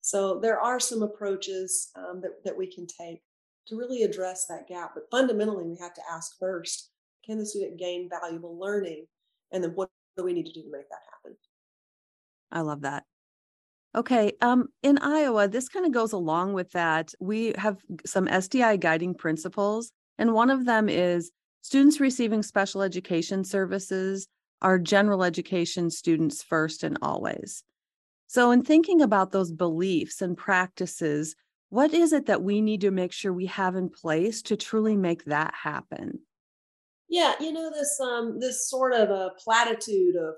So 0.00 0.38
there 0.40 0.60
are 0.60 0.78
some 0.78 1.02
approaches 1.02 1.90
um, 1.96 2.20
that, 2.20 2.44
that 2.44 2.56
we 2.56 2.72
can 2.72 2.86
take 2.86 3.22
to 3.66 3.76
really 3.76 4.02
address 4.02 4.46
that 4.46 4.68
gap 4.68 4.92
but 4.94 5.10
fundamentally 5.10 5.64
we 5.64 5.78
have 5.80 5.94
to 5.94 6.02
ask 6.10 6.38
first 6.38 6.90
can 7.26 7.38
the 7.38 7.46
student 7.46 7.78
gain 7.78 8.08
valuable 8.08 8.58
learning? 8.58 9.06
And 9.52 9.62
then 9.62 9.72
what 9.74 9.90
do 10.16 10.24
we 10.24 10.32
need 10.32 10.46
to 10.46 10.52
do 10.52 10.62
to 10.62 10.70
make 10.70 10.88
that 10.88 11.00
happen? 11.12 11.36
I 12.50 12.60
love 12.60 12.82
that. 12.82 13.04
Okay. 13.94 14.32
Um, 14.42 14.68
in 14.82 14.98
Iowa, 14.98 15.48
this 15.48 15.68
kind 15.68 15.86
of 15.86 15.92
goes 15.92 16.12
along 16.12 16.52
with 16.52 16.70
that. 16.72 17.12
We 17.18 17.54
have 17.56 17.78
some 18.04 18.26
SDI 18.26 18.78
guiding 18.78 19.14
principles, 19.14 19.90
and 20.18 20.34
one 20.34 20.50
of 20.50 20.66
them 20.66 20.88
is 20.88 21.30
students 21.62 21.98
receiving 21.98 22.42
special 22.42 22.82
education 22.82 23.42
services 23.44 24.28
are 24.62 24.78
general 24.78 25.24
education 25.24 25.90
students 25.90 26.42
first 26.42 26.82
and 26.82 26.98
always. 27.02 27.62
So, 28.26 28.50
in 28.50 28.62
thinking 28.62 29.00
about 29.00 29.32
those 29.32 29.52
beliefs 29.52 30.20
and 30.20 30.36
practices, 30.36 31.34
what 31.70 31.94
is 31.94 32.12
it 32.12 32.26
that 32.26 32.42
we 32.42 32.60
need 32.60 32.82
to 32.82 32.90
make 32.90 33.12
sure 33.12 33.32
we 33.32 33.46
have 33.46 33.76
in 33.76 33.88
place 33.88 34.42
to 34.42 34.56
truly 34.56 34.96
make 34.96 35.24
that 35.24 35.54
happen? 35.54 36.20
Yeah, 37.08 37.34
you 37.40 37.52
know 37.52 37.70
this 37.70 37.98
um 38.00 38.40
this 38.40 38.68
sort 38.68 38.92
of 38.92 39.10
a 39.10 39.32
platitude 39.42 40.16
of 40.16 40.34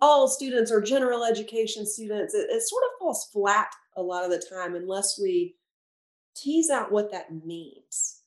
all 0.00 0.28
students 0.28 0.70
are 0.70 0.80
general 0.80 1.24
education 1.24 1.86
students. 1.86 2.34
It, 2.34 2.48
it 2.50 2.62
sort 2.62 2.82
of 2.84 2.98
falls 2.98 3.28
flat 3.32 3.68
a 3.96 4.02
lot 4.02 4.24
of 4.24 4.30
the 4.30 4.44
time 4.50 4.74
unless 4.74 5.18
we 5.20 5.54
tease 6.36 6.70
out 6.70 6.92
what 6.92 7.10
that 7.12 7.44
means. 7.44 8.22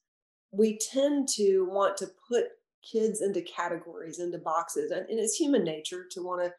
We 0.52 0.78
tend 0.78 1.28
to 1.36 1.68
want 1.70 1.98
to 1.98 2.10
put 2.30 2.46
kids 2.90 3.22
into 3.22 3.42
categories, 3.42 4.20
into 4.20 4.38
boxes, 4.38 4.92
and, 4.92 5.08
and 5.10 5.20
it's 5.20 5.36
human 5.36 5.64
nature 5.64 6.06
to 6.12 6.24
want 6.24 6.44
to 6.44 6.54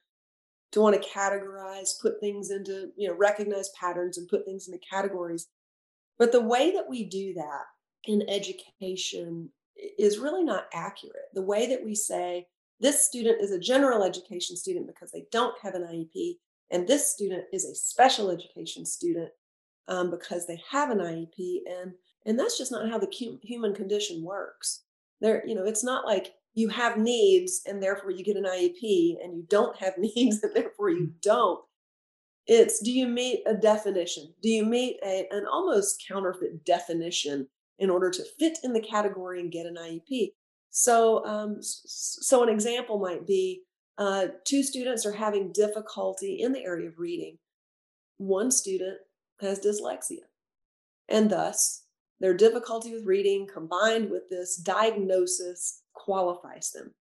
to 0.73 0.81
want 0.81 1.01
to 1.01 1.09
categorize, 1.09 2.01
put 2.03 2.21
things 2.21 2.51
into, 2.51 2.91
you 2.97 3.09
know, 3.09 3.15
recognize 3.15 3.71
patterns 3.81 4.19
and 4.19 4.29
put 4.29 4.45
things 4.45 4.69
into 4.69 4.81
categories. 4.91 5.49
But 6.19 6.33
the 6.33 6.41
way 6.41 6.73
that 6.73 6.89
we 6.91 7.05
do 7.05 7.35
that 7.35 7.65
in 8.05 8.29
education 8.29 9.51
is 9.99 10.19
really 10.19 10.45
not 10.45 10.67
accurate. 10.73 11.27
The 11.35 11.43
way 11.43 11.67
that 11.69 11.85
we 11.85 11.95
say 11.95 12.47
this 12.81 13.05
student 13.05 13.41
is 13.41 13.53
a 13.53 13.59
general 13.59 14.03
education 14.03 14.57
student 14.57 14.87
because 14.87 15.11
they 15.11 15.27
don't 15.33 15.59
have 15.63 15.75
an 15.75 15.83
IEP, 15.83 16.37
and 16.71 16.87
this 16.87 17.13
student 17.13 17.45
is 17.53 17.65
a 17.65 17.75
special 17.75 18.31
education 18.31 18.85
student 18.85 19.31
um, 19.89 20.11
because 20.11 20.47
they 20.47 20.61
have 20.71 20.91
an 20.91 20.99
IEP, 20.99 21.61
and 21.69 21.93
and 22.27 22.39
that's 22.39 22.59
just 22.59 22.73
not 22.73 22.91
how 22.91 22.99
the 22.99 23.39
human 23.43 23.75
condition 23.75 24.23
works. 24.23 24.83
There, 25.21 25.47
you 25.47 25.55
know, 25.55 25.65
it's 25.65 25.85
not 25.85 26.05
like 26.05 26.35
you 26.55 26.69
have 26.69 26.99
needs 26.99 27.63
and 27.67 27.83
therefore 27.83 28.11
you 28.11 28.25
get 28.25 28.37
an 28.37 28.45
IEP, 28.45 29.17
and 29.23 29.37
you 29.37 29.45
don't 29.49 29.77
have 29.77 29.95
needs 29.99 30.43
and 30.43 30.55
therefore 30.55 30.91
you 30.91 31.13
don't. 31.23 31.61
It's 32.47 32.81
do 32.81 32.93
you 32.93 33.09
meet 33.09 33.43
a 33.47 33.55
definition? 33.55 34.33
Do 34.43 34.49
you 34.49 34.65
meet 34.65 34.99
a, 35.05 35.27
an 35.31 35.47
almost 35.51 36.05
counterfeit 36.07 36.65
definition 36.65 37.49
in 37.79 37.91
order 37.91 38.11
to 38.11 38.25
fit 38.39 38.59
in 38.63 38.73
the 38.73 38.81
category 38.81 39.41
and 39.41 39.53
get 39.53 39.67
an 39.67 39.77
IEP? 39.77 40.33
So, 40.71 41.25
um, 41.25 41.59
so 41.61 42.43
an 42.43 42.49
example 42.49 42.99
might 42.99 43.27
be 43.27 43.63
uh, 43.99 44.27
two 44.45 44.63
students 44.63 45.07
are 45.07 45.13
having 45.13 45.53
difficulty 45.53 46.43
in 46.43 46.53
the 46.53 46.65
area 46.65 46.89
of 46.89 46.99
reading. 46.99 47.39
One 48.19 48.51
student 48.51 48.99
has 49.41 49.61
dyslexia, 49.61 50.25
and 51.09 51.31
thus 51.31 51.85
their 52.21 52.35
difficulty 52.35 52.93
with 52.93 53.05
reading 53.05 53.47
combined 53.53 54.11
with 54.11 54.29
this 54.31 54.57
diagnosis 54.57 55.83
qualifies 55.95 56.73
them. 56.73 56.95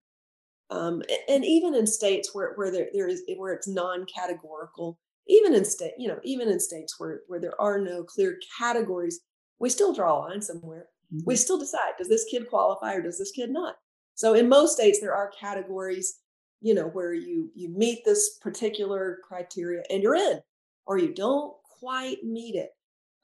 Um, 0.69 1.03
and 1.29 1.45
even 1.45 1.75
in 1.75 1.85
states 1.85 2.33
where, 2.33 2.53
where 2.55 2.71
there, 2.71 2.87
there 2.93 3.07
is 3.07 3.23
where 3.37 3.53
it's 3.53 3.67
non-categorical, 3.67 4.97
even 5.27 5.53
in 5.53 5.63
state, 5.63 5.93
you 5.97 6.07
know, 6.07 6.19
even 6.23 6.49
in 6.49 6.59
states 6.59 6.99
where, 6.99 7.21
where 7.27 7.39
there 7.39 7.59
are 7.61 7.79
no 7.79 8.03
clear 8.03 8.39
categories, 8.57 9.21
we 9.59 9.69
still 9.69 9.93
draw 9.93 10.17
a 10.17 10.19
line 10.19 10.41
somewhere. 10.41 10.87
Mm-hmm. 11.13 11.23
We 11.25 11.35
still 11.35 11.59
decide, 11.59 11.93
does 11.97 12.09
this 12.09 12.25
kid 12.29 12.49
qualify 12.49 12.95
or 12.95 13.01
does 13.01 13.17
this 13.17 13.31
kid 13.31 13.51
not? 13.51 13.75
So 14.15 14.33
in 14.33 14.49
most 14.49 14.73
states, 14.73 14.99
there 14.99 15.13
are 15.13 15.31
categories, 15.39 16.19
you 16.61 16.73
know, 16.73 16.87
where 16.87 17.13
you 17.13 17.51
you 17.53 17.69
meet 17.69 18.03
this 18.05 18.37
particular 18.41 19.19
criteria 19.27 19.83
and 19.89 20.01
you're 20.01 20.15
in, 20.15 20.39
or 20.85 20.97
you 20.97 21.13
don't 21.13 21.53
quite 21.79 22.23
meet 22.23 22.55
it. 22.55 22.69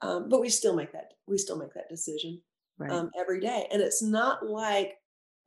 Um, 0.02 0.28
but 0.28 0.40
we 0.40 0.48
still 0.48 0.74
make 0.74 0.92
that 0.92 1.12
we 1.26 1.38
still 1.38 1.56
make 1.56 1.72
that 1.74 1.88
decision 1.88 2.42
right. 2.78 2.90
um, 2.90 3.10
every 3.18 3.40
day, 3.40 3.66
and 3.72 3.80
it's 3.80 4.02
not 4.02 4.46
like, 4.46 4.94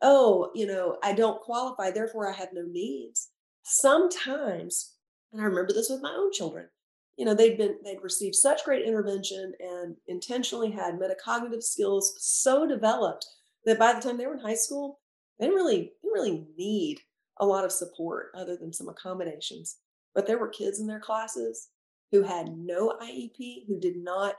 oh, 0.01 0.51
you 0.56 0.65
know, 0.65 0.98
I 1.04 1.13
don't 1.13 1.42
qualify, 1.42 1.92
therefore 1.92 2.32
I 2.32 2.36
have 2.36 2.50
no 2.54 2.63
needs. 2.63 3.30
Sometimes, 3.63 4.94
and 5.32 5.42
I 5.42 5.46
remember 5.46 5.74
this 5.74 5.89
with 5.89 6.01
my 6.01 6.13
own 6.18 6.32
children 6.32 6.68
you 7.17 7.25
know 7.25 7.34
they'd 7.34 7.57
been 7.57 7.77
they'd 7.84 8.03
received 8.03 8.36
such 8.36 8.63
great 8.65 8.86
intervention 8.86 9.53
and 9.60 9.95
intentionally 10.07 10.72
had 10.72 11.00
metacognitive 11.00 11.63
skills 11.63 12.15
so 12.19 12.67
developed 12.67 13.25
that 13.65 13.79
by 13.79 13.93
the 13.93 14.01
time 14.01 14.17
they 14.17 14.27
were 14.27 14.34
in 14.34 14.39
high 14.39 14.55
school 14.55 15.00
they 15.39 15.45
didn't 15.45 15.57
really 15.57 15.93
didn't 16.01 16.13
really 16.13 16.45
need 16.57 17.00
a 17.38 17.45
lot 17.45 17.65
of 17.65 17.72
support 17.72 18.31
other 18.36 18.55
than 18.55 18.72
some 18.72 18.88
accommodations. 18.88 19.77
But 20.13 20.27
there 20.27 20.38
were 20.38 20.48
kids 20.48 20.79
in 20.79 20.88
their 20.88 21.00
classes 21.00 21.69
who 22.12 22.24
had 22.24 22.57
no 22.57 22.98
iep 23.01 23.67
who 23.67 23.79
did 23.79 23.98
not 23.98 24.36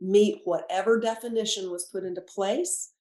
meet 0.00 0.40
whatever 0.44 0.98
definition 0.98 1.70
was 1.70 1.90
put 1.92 2.04
into 2.04 2.20
place 2.20 2.92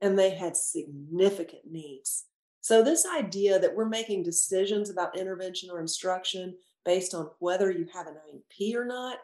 and 0.00 0.18
they 0.18 0.30
had 0.30 0.56
significant 0.56 1.62
needs. 1.70 2.24
So 2.60 2.82
this 2.82 3.06
idea 3.06 3.58
that 3.58 3.74
we're 3.74 3.88
making 3.88 4.22
decisions 4.22 4.90
about 4.90 5.18
intervention 5.18 5.70
or 5.70 5.80
instruction 5.80 6.56
based 6.88 7.12
on 7.12 7.28
whether 7.38 7.70
you 7.70 7.86
have 7.92 8.06
an 8.06 8.16
IEP 8.32 8.74
or 8.74 8.86
not 8.86 9.18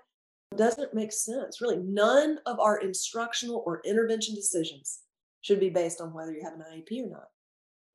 doesn't 0.54 0.92
make 0.92 1.10
sense. 1.10 1.62
Really, 1.62 1.78
none 1.78 2.38
of 2.44 2.60
our 2.60 2.76
instructional 2.76 3.62
or 3.64 3.80
intervention 3.86 4.34
decisions 4.34 5.00
should 5.40 5.60
be 5.60 5.70
based 5.70 5.98
on 6.02 6.12
whether 6.12 6.30
you 6.30 6.42
have 6.44 6.52
an 6.52 6.64
IEP 6.70 7.06
or 7.06 7.08
not. 7.08 7.28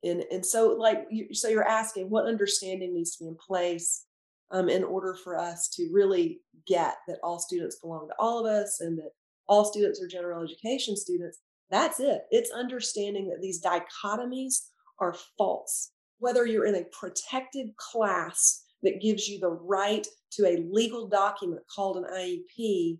And, 0.02 0.24
and 0.32 0.44
so, 0.44 0.70
like, 0.70 1.06
you, 1.08 1.32
so 1.32 1.46
you're 1.46 1.62
asking 1.62 2.10
what 2.10 2.26
understanding 2.26 2.92
needs 2.92 3.14
to 3.16 3.24
be 3.24 3.28
in 3.28 3.36
place 3.36 4.06
um, 4.50 4.68
in 4.68 4.82
order 4.82 5.14
for 5.14 5.38
us 5.38 5.68
to 5.76 5.88
really 5.92 6.40
get 6.66 6.96
that 7.06 7.18
all 7.22 7.38
students 7.38 7.76
belong 7.76 8.08
to 8.08 8.14
all 8.18 8.40
of 8.40 8.46
us 8.46 8.80
and 8.80 8.98
that 8.98 9.12
all 9.46 9.64
students 9.64 10.02
are 10.02 10.08
general 10.08 10.42
education 10.42 10.96
students. 10.96 11.38
That's 11.70 12.00
it. 12.00 12.22
It's 12.32 12.50
understanding 12.50 13.28
that 13.28 13.40
these 13.40 13.62
dichotomies 13.62 14.62
are 14.98 15.14
false. 15.38 15.92
Whether 16.18 16.44
you're 16.44 16.66
in 16.66 16.74
a 16.74 16.84
protected 16.98 17.76
class 17.76 18.64
that 18.82 19.00
gives 19.00 19.28
you 19.28 19.38
the 19.38 19.50
right 19.50 20.06
to 20.32 20.46
a 20.46 20.64
legal 20.70 21.08
document 21.08 21.62
called 21.74 21.96
an 21.96 22.04
IEP, 22.04 22.98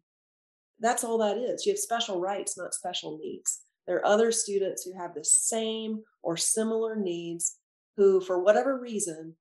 that's 0.81 1.05
all 1.05 1.19
that 1.19 1.39
is. 1.39 1.65
You 1.65 1.73
have 1.73 1.79
special 1.79 2.21
rights, 2.21 2.57
not 2.57 2.75
special 2.75 3.19
needs. 3.23 3.61
There 3.87 3.97
are 3.97 4.07
other 4.07 4.33
students 4.33 4.85
who 4.85 4.97
have 4.99 5.15
the 5.15 5.25
same 5.25 6.03
or 6.23 6.37
similar 6.37 6.97
needs 6.97 7.57
who, 7.97 8.21
for 8.21 8.43
whatever 8.43 8.79
reason, 8.79 9.37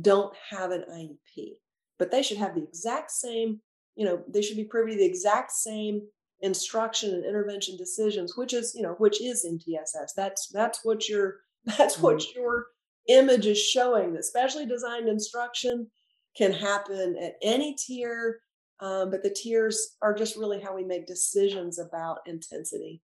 don't 0.00 0.34
have 0.50 0.70
an 0.70 0.84
IEP, 0.90 1.52
but 1.98 2.10
they 2.10 2.22
should 2.22 2.38
have 2.38 2.54
the 2.54 2.62
exact 2.62 3.10
same, 3.10 3.60
you 3.94 4.04
know, 4.04 4.22
they 4.28 4.42
should 4.42 4.56
be 4.56 4.64
privy 4.64 4.92
to 4.92 4.98
the 4.98 5.04
exact 5.04 5.52
same 5.52 6.02
instruction 6.40 7.14
and 7.14 7.24
intervention 7.24 7.76
decisions, 7.76 8.36
which 8.36 8.52
is, 8.52 8.74
you 8.74 8.82
know, 8.82 8.94
which 8.98 9.22
is 9.22 9.46
MTSS. 9.46 10.10
That's 10.16 10.48
that's 10.48 10.80
what 10.84 11.08
your 11.08 11.36
that's 11.64 11.98
what 11.98 12.18
mm-hmm. 12.18 12.40
your 12.40 12.66
image 13.08 13.46
is 13.46 13.58
showing 13.58 14.12
that 14.14 14.24
specially 14.24 14.66
designed 14.66 15.08
instruction 15.08 15.90
can 16.36 16.52
happen 16.52 17.16
at 17.20 17.34
any 17.42 17.74
tier, 17.74 18.40
um, 18.80 19.10
but 19.10 19.22
the 19.22 19.30
tiers 19.30 19.96
are 20.02 20.14
just 20.14 20.36
really 20.36 20.60
how 20.60 20.74
we 20.74 20.84
make 20.84 21.06
decisions 21.06 21.78
about 21.78 22.18
intensity 22.26 23.00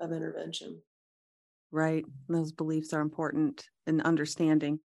of 0.00 0.12
intervention. 0.12 0.80
Right. 1.70 2.04
Those 2.28 2.52
beliefs 2.52 2.92
are 2.92 3.00
important 3.00 3.64
in 3.86 4.00
understanding. 4.02 4.80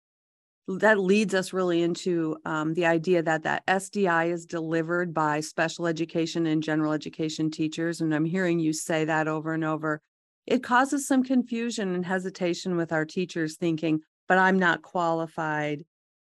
That 0.69 0.99
leads 0.99 1.33
us 1.33 1.53
really 1.53 1.81
into 1.81 2.37
um, 2.43 2.73
the 2.73 2.85
idea 2.85 3.23
that 3.23 3.43
that 3.43 3.65
SDI 3.67 4.31
is 4.31 4.45
delivered 4.45 5.13
by 5.13 5.39
special 5.39 5.87
education 5.87 6.45
and 6.45 6.61
general 6.61 6.91
education 6.91 7.49
teachers. 7.49 8.01
And 8.01 8.13
I'm 8.13 8.25
hearing 8.25 8.59
you 8.59 8.73
say 8.73 9.05
that 9.05 9.29
over 9.29 9.53
and 9.53 9.63
over. 9.63 10.01
It 10.45 10.63
causes 10.63 11.07
some 11.07 11.23
confusion 11.23 11.93
and 11.93 12.05
hesitation 12.05 12.75
with 12.75 12.91
our 12.91 13.05
teachers 13.05 13.55
thinking, 13.55 14.01
but 14.27 14.37
I'm 14.37 14.59
not 14.59 14.81
qualified 14.81 15.83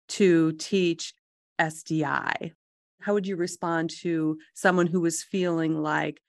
to 0.10 0.52
teach 0.54 1.14
SDI. 1.60 2.54
How 3.02 3.14
would 3.14 3.28
you 3.28 3.36
respond 3.36 3.90
to 4.02 4.38
someone 4.54 4.88
who 4.88 5.02
was 5.02 5.24
feeling 5.24 5.82
like 5.82 6.22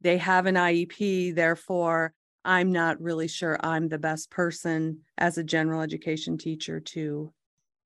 they 0.00 0.18
have 0.18 0.46
an 0.46 0.54
IEP, 0.54 1.34
therefore 1.34 2.14
I'm 2.44 2.72
not 2.72 3.00
really 3.00 3.28
sure 3.28 3.58
I'm 3.60 3.88
the 3.88 3.98
best 3.98 4.30
person 4.30 5.00
as 5.18 5.36
a 5.36 5.44
general 5.44 5.82
education 5.82 6.38
teacher 6.38 6.80
to 6.80 7.32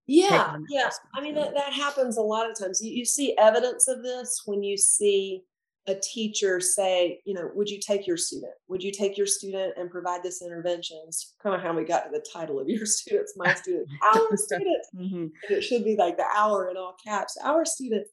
yeah 0.07 0.59
yeah. 0.69 0.91
I 1.15 1.23
mean 1.23 1.35
that, 1.35 1.55
that 1.55 1.73
happens 1.73 2.19
a 2.19 2.23
lot 2.23 2.49
of 2.49 2.59
times. 2.59 2.81
You, 2.83 2.93
you 2.93 3.05
see 3.05 3.37
evidence 3.37 3.89
of 3.89 4.03
this 4.03 4.43
when 4.45 4.63
you 4.63 4.77
see 4.77 5.43
a 5.87 5.95
teacher 5.95 6.61
say, 6.61 7.21
you 7.25 7.35
know, 7.35 7.51
would 7.55 7.69
you 7.69 7.79
take 7.79 8.07
your 8.07 8.17
student? 8.17 8.53
Would 8.69 8.83
you 8.83 8.91
take 8.91 9.19
your 9.19 9.27
student 9.27 9.75
and 9.77 9.91
provide 9.91 10.23
this 10.23 10.41
intervention? 10.41 10.99
It's 11.07 11.35
kind 11.43 11.55
of 11.55 11.61
how 11.61 11.75
we 11.75 11.85
got 11.85 12.05
to 12.05 12.11
the 12.11 12.25
title 12.33 12.59
of 12.59 12.69
your 12.69 12.87
students, 12.87 13.35
my 13.37 13.55
students, 13.55 13.93
our 14.03 14.37
students. 14.37 14.89
Mm-hmm. 14.97 15.17
And 15.17 15.31
it 15.51 15.63
should 15.63 15.85
be 15.85 15.97
like 15.97 16.17
the 16.17 16.25
our 16.35 16.71
in 16.71 16.77
all 16.77 16.97
caps, 17.05 17.37
our 17.43 17.65
students. 17.67 18.11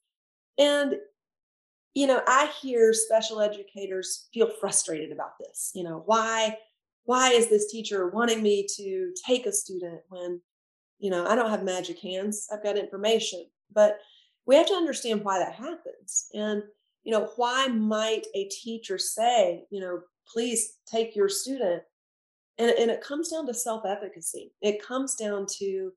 And, 0.57 0.95
you 1.93 2.07
know, 2.07 2.21
I 2.27 2.51
hear 2.61 2.93
special 2.93 3.39
educators 3.39 4.27
feel 4.33 4.49
frustrated 4.59 5.11
about 5.11 5.31
this. 5.39 5.71
You 5.73 5.83
know, 5.83 6.03
why, 6.05 6.57
why 7.05 7.31
is 7.31 7.47
this 7.47 7.71
teacher 7.71 8.09
wanting 8.09 8.43
me 8.43 8.67
to 8.77 9.13
take 9.25 9.45
a 9.45 9.51
student 9.53 10.01
when, 10.09 10.41
you 10.99 11.09
know, 11.09 11.25
I 11.25 11.35
don't 11.35 11.49
have 11.49 11.63
magic 11.63 11.99
hands, 11.99 12.47
I've 12.51 12.63
got 12.63 12.77
information. 12.77 13.45
But 13.73 13.97
we 14.45 14.55
have 14.55 14.67
to 14.67 14.73
understand 14.73 15.23
why 15.23 15.39
that 15.39 15.53
happens. 15.53 16.27
And 16.33 16.63
you 17.03 17.11
know, 17.11 17.29
why 17.35 17.67
might 17.67 18.25
a 18.35 18.45
teacher 18.45 18.97
say, 18.97 19.65
you 19.69 19.79
know, 19.79 20.01
please 20.31 20.77
take 20.89 21.15
your 21.15 21.29
student? 21.29 21.83
And, 22.57 22.71
and 22.71 22.91
it 22.91 23.01
comes 23.01 23.29
down 23.29 23.47
to 23.47 23.53
self 23.53 23.85
efficacy. 23.85 24.53
It 24.61 24.85
comes 24.85 25.15
down 25.15 25.47
to, 25.59 25.91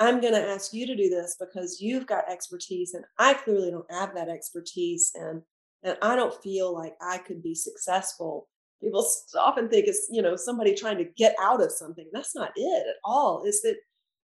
I'm 0.00 0.20
going 0.20 0.34
to 0.34 0.48
ask 0.48 0.72
you 0.72 0.86
to 0.86 0.96
do 0.96 1.08
this 1.08 1.36
because 1.38 1.80
you've 1.80 2.06
got 2.06 2.30
expertise 2.30 2.94
and 2.94 3.04
I 3.18 3.34
clearly 3.34 3.70
don't 3.70 3.90
have 3.90 4.14
that 4.14 4.28
expertise. 4.28 5.12
And, 5.14 5.42
and 5.82 5.96
I 6.02 6.16
don't 6.16 6.42
feel 6.42 6.74
like 6.74 6.94
I 7.00 7.18
could 7.18 7.42
be 7.42 7.54
successful. 7.54 8.48
People 8.82 9.08
often 9.36 9.68
think 9.68 9.86
it's, 9.86 10.08
you 10.10 10.22
know, 10.22 10.36
somebody 10.36 10.74
trying 10.74 10.98
to 10.98 11.10
get 11.16 11.34
out 11.40 11.62
of 11.62 11.72
something. 11.72 12.08
That's 12.12 12.34
not 12.34 12.52
it 12.54 12.86
at 12.88 12.96
all. 13.04 13.44
Is 13.44 13.60
that 13.62 13.76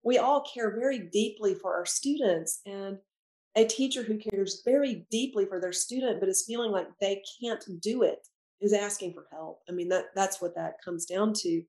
we 0.02 0.18
all 0.18 0.42
care 0.42 0.74
very 0.74 0.98
deeply 0.98 1.54
for 1.54 1.74
our 1.74 1.86
students 1.86 2.60
and 2.66 2.98
a 3.56 3.66
teacher 3.66 4.02
who 4.02 4.18
cares 4.18 4.62
very 4.64 5.06
deeply 5.10 5.46
for 5.46 5.60
their 5.60 5.72
student 5.72 6.20
but 6.20 6.28
is 6.28 6.44
feeling 6.46 6.70
like 6.70 6.88
they 7.00 7.22
can't 7.40 7.64
do 7.80 8.02
it 8.02 8.26
is 8.60 8.72
asking 8.72 9.12
for 9.12 9.26
help 9.30 9.60
i 9.68 9.72
mean 9.72 9.88
that 9.88 10.06
that's 10.14 10.40
what 10.40 10.54
that 10.54 10.74
comes 10.84 11.04
down 11.06 11.32
to 11.32 11.62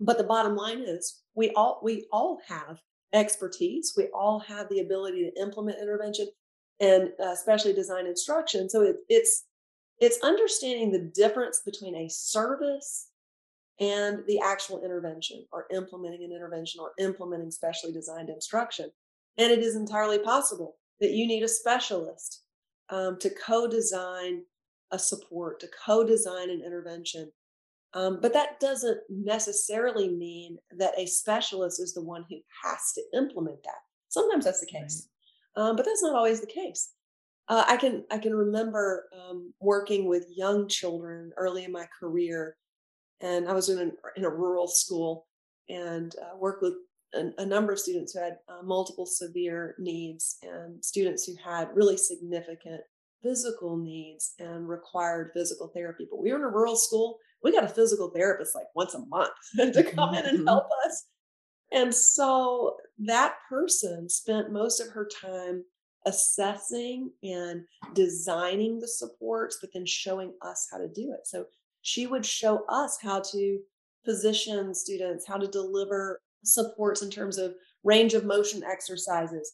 But 0.00 0.18
the 0.18 0.24
bottom 0.24 0.56
line 0.56 0.80
is 0.82 1.22
we 1.34 1.50
all 1.50 1.80
we 1.82 2.06
all 2.12 2.40
have 2.48 2.80
expertise. 3.14 3.94
We 3.96 4.08
all 4.14 4.40
have 4.40 4.68
the 4.68 4.80
ability 4.80 5.30
to 5.30 5.40
implement 5.40 5.80
intervention 5.80 6.28
and 6.80 7.10
uh, 7.22 7.30
especially 7.32 7.72
design 7.72 8.06
instruction. 8.06 8.68
So 8.68 8.82
it, 8.82 8.96
it's 9.08 9.44
it's 10.00 10.22
understanding 10.24 10.92
the 10.92 11.10
difference 11.14 11.62
between 11.64 11.94
a 11.96 12.08
service 12.10 13.08
and 13.80 14.20
the 14.26 14.40
actual 14.40 14.84
intervention 14.84 15.46
or 15.52 15.66
implementing 15.72 16.24
an 16.24 16.32
intervention 16.32 16.80
or 16.80 16.92
implementing 16.98 17.50
specially 17.50 17.92
designed 17.92 18.28
instruction. 18.28 18.90
And 19.38 19.52
it 19.52 19.60
is 19.60 19.76
entirely 19.76 20.18
possible 20.18 20.76
that 21.00 21.12
you 21.12 21.26
need 21.26 21.42
a 21.42 21.48
specialist 21.48 22.42
um, 22.90 23.18
to 23.20 23.30
co 23.30 23.66
design 23.66 24.42
a 24.90 24.98
support, 24.98 25.60
to 25.60 25.68
co 25.84 26.04
design 26.04 26.50
an 26.50 26.62
intervention. 26.64 27.30
Um, 27.94 28.18
but 28.20 28.32
that 28.32 28.58
doesn't 28.58 29.00
necessarily 29.08 30.08
mean 30.08 30.58
that 30.76 30.98
a 30.98 31.06
specialist 31.06 31.80
is 31.80 31.94
the 31.94 32.02
one 32.02 32.24
who 32.28 32.36
has 32.64 32.92
to 32.94 33.02
implement 33.16 33.62
that. 33.62 33.78
Sometimes 34.08 34.44
that's 34.44 34.60
the 34.60 34.66
case, 34.66 35.08
right. 35.56 35.62
um, 35.62 35.76
but 35.76 35.84
that's 35.84 36.02
not 36.02 36.16
always 36.16 36.40
the 36.40 36.46
case. 36.46 36.92
Uh, 37.48 37.64
I 37.66 37.76
can 37.76 38.04
I 38.10 38.18
can 38.18 38.34
remember 38.34 39.08
um, 39.16 39.52
working 39.60 40.08
with 40.08 40.26
young 40.34 40.66
children 40.68 41.32
early 41.36 41.64
in 41.64 41.72
my 41.72 41.86
career, 42.00 42.56
and 43.20 43.48
I 43.48 43.52
was 43.52 43.68
in 43.68 43.78
a, 43.78 43.90
in 44.18 44.24
a 44.24 44.30
rural 44.30 44.66
school 44.66 45.26
and 45.68 46.14
uh, 46.20 46.36
worked 46.36 46.62
with 46.62 46.74
a, 47.14 47.42
a, 47.42 47.46
number 47.46 47.72
of 47.72 47.78
students 47.78 48.12
who 48.12 48.20
had 48.20 48.38
uh, 48.48 48.62
multiple 48.62 49.06
severe 49.06 49.74
needs 49.78 50.38
and 50.42 50.84
students 50.84 51.24
who 51.24 51.34
had 51.44 51.68
really 51.74 51.96
significant 51.96 52.80
physical 53.22 53.76
needs 53.76 54.34
and 54.38 54.68
required 54.68 55.30
physical 55.34 55.68
therapy. 55.74 56.06
But 56.10 56.22
we 56.22 56.30
were 56.30 56.38
in 56.38 56.44
a 56.44 56.48
rural 56.48 56.76
school. 56.76 57.18
We 57.42 57.52
got 57.52 57.64
a 57.64 57.68
physical 57.68 58.10
therapist 58.10 58.54
like 58.54 58.66
once 58.74 58.94
a 58.94 59.04
month 59.06 59.32
to 59.56 59.82
come 59.82 60.14
in 60.14 60.26
and 60.26 60.38
mm-hmm. 60.38 60.46
help 60.48 60.66
us. 60.86 61.06
And 61.72 61.92
so 61.92 62.76
that 62.98 63.34
person 63.48 64.08
spent 64.08 64.52
most 64.52 64.80
of 64.80 64.88
her 64.90 65.08
time 65.20 65.64
assessing 66.06 67.10
and 67.22 67.62
designing 67.94 68.78
the 68.78 68.88
supports, 68.88 69.58
but 69.60 69.70
then 69.72 69.86
showing 69.86 70.32
us 70.42 70.68
how 70.70 70.78
to 70.78 70.88
do 70.88 71.12
it. 71.12 71.26
So 71.26 71.46
she 71.82 72.06
would 72.06 72.24
show 72.24 72.64
us 72.68 72.98
how 73.02 73.20
to 73.32 73.58
position 74.04 74.74
students, 74.74 75.26
how 75.26 75.38
to 75.38 75.48
deliver 75.48 76.20
supports 76.44 77.02
in 77.02 77.10
terms 77.10 77.38
of 77.38 77.54
range 77.82 78.14
of 78.14 78.24
motion 78.24 78.62
exercises. 78.64 79.52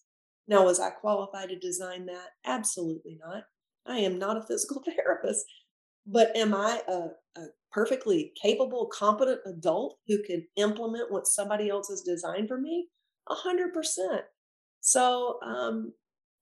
Now, 0.49 0.65
was 0.65 0.81
I 0.81 0.91
qualified 0.91 1.49
to 1.51 1.59
design 1.59 2.07
that? 2.07 2.29
Absolutely 2.45 3.19
not. 3.25 3.45
I 3.87 3.99
am 3.99 4.19
not 4.19 4.37
a 4.37 4.43
physical 4.43 4.83
therapist, 4.97 5.45
but 6.07 6.35
am 6.37 6.55
I 6.55 6.83
a, 6.89 7.09
a 7.41 7.47
perfectly 7.73 8.33
capable, 8.41 8.91
competent 8.93 9.41
adult 9.47 9.99
who 10.07 10.23
can 10.23 10.47
implement 10.57 11.11
what 11.11 11.27
somebody 11.27 11.69
else 11.69 11.89
has 11.89 12.03
designed 12.03 12.49
for 12.49 12.59
me? 12.59 12.89
A 13.29 13.35
hundred 13.35 13.73
percent. 13.73 14.23
So, 14.81 15.39
um, 15.43 15.93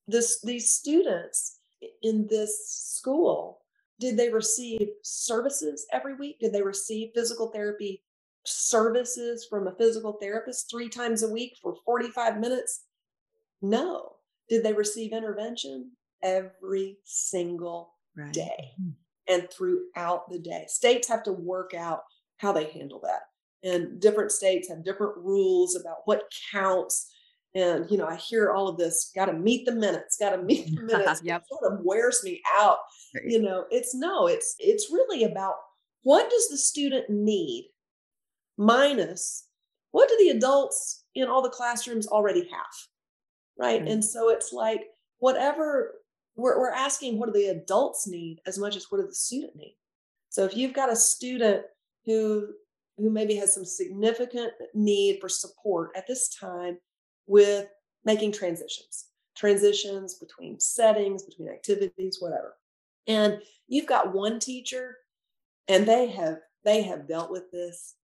this 0.06 0.40
these 0.42 0.72
students 0.72 1.58
in 2.02 2.26
this 2.28 2.70
school, 2.96 3.60
did 4.00 4.16
they 4.16 4.30
receive 4.30 4.88
services 5.02 5.86
every 5.92 6.14
week? 6.14 6.38
Did 6.40 6.52
they 6.52 6.62
receive 6.62 7.10
physical 7.14 7.50
therapy 7.50 8.02
services 8.48 9.46
from 9.48 9.66
a 9.66 9.74
physical 9.76 10.18
therapist 10.20 10.70
three 10.70 10.88
times 10.88 11.22
a 11.22 11.32
week 11.32 11.56
for 11.62 11.74
45 11.84 12.38
minutes? 12.38 12.84
No. 13.62 14.16
Did 14.48 14.64
they 14.64 14.72
receive 14.72 15.12
intervention? 15.12 15.92
every 16.22 16.98
single 17.04 17.94
right. 18.16 18.32
day 18.32 18.72
mm-hmm. 18.80 18.90
and 19.32 19.48
throughout 19.50 20.30
the 20.30 20.38
day. 20.38 20.64
States 20.68 21.08
have 21.08 21.22
to 21.24 21.32
work 21.32 21.74
out 21.74 22.02
how 22.38 22.52
they 22.52 22.70
handle 22.70 23.00
that. 23.00 23.22
And 23.62 24.00
different 24.00 24.30
states 24.30 24.68
have 24.68 24.84
different 24.84 25.16
rules 25.16 25.76
about 25.76 25.98
what 26.04 26.30
counts. 26.52 27.10
And, 27.54 27.90
you 27.90 27.96
know, 27.96 28.06
I 28.06 28.16
hear 28.16 28.52
all 28.52 28.68
of 28.68 28.76
this, 28.76 29.10
got 29.14 29.26
to 29.26 29.32
meet 29.32 29.66
the 29.66 29.74
minutes, 29.74 30.16
got 30.18 30.30
to 30.30 30.42
meet 30.42 30.74
the 30.74 30.82
minutes. 30.82 31.22
yep. 31.24 31.42
It 31.42 31.48
sort 31.48 31.72
of 31.72 31.80
wears 31.84 32.22
me 32.22 32.40
out. 32.56 32.78
Right. 33.14 33.24
You 33.26 33.42
know, 33.42 33.64
it's 33.70 33.94
no, 33.94 34.26
it's, 34.26 34.54
it's 34.58 34.90
really 34.92 35.24
about 35.24 35.54
what 36.02 36.30
does 36.30 36.48
the 36.48 36.56
student 36.56 37.10
need 37.10 37.70
minus 38.58 39.46
what 39.92 40.08
do 40.08 40.16
the 40.18 40.36
adults 40.36 41.04
in 41.14 41.28
all 41.28 41.40
the 41.40 41.48
classrooms 41.48 42.06
already 42.06 42.40
have? 42.40 42.74
Right. 43.58 43.80
right. 43.80 43.88
And 43.88 44.04
so 44.04 44.28
it's 44.28 44.52
like 44.52 44.82
whatever 45.18 45.94
we're, 46.38 46.58
we're 46.58 46.70
asking 46.70 47.18
what 47.18 47.32
do 47.32 47.38
the 47.38 47.48
adults 47.48 48.06
need 48.06 48.40
as 48.46 48.58
much 48.58 48.76
as 48.76 48.86
what 48.88 48.98
do 48.98 49.06
the 49.06 49.14
student 49.14 49.56
need 49.56 49.76
so 50.30 50.44
if 50.44 50.56
you've 50.56 50.72
got 50.72 50.92
a 50.92 50.96
student 50.96 51.62
who 52.06 52.48
who 52.96 53.10
maybe 53.10 53.36
has 53.36 53.54
some 53.54 53.64
significant 53.64 54.52
need 54.74 55.20
for 55.20 55.28
support 55.28 55.90
at 55.94 56.06
this 56.06 56.34
time 56.34 56.78
with 57.26 57.66
making 58.04 58.32
transitions 58.32 59.06
transitions 59.36 60.14
between 60.14 60.58
settings 60.58 61.24
between 61.24 61.48
activities 61.48 62.18
whatever 62.20 62.56
and 63.06 63.40
you've 63.66 63.86
got 63.86 64.14
one 64.14 64.38
teacher 64.38 64.96
and 65.66 65.86
they 65.86 66.08
have 66.08 66.38
they 66.64 66.82
have 66.82 67.08
dealt 67.08 67.30
with 67.30 67.50
this 67.50 67.96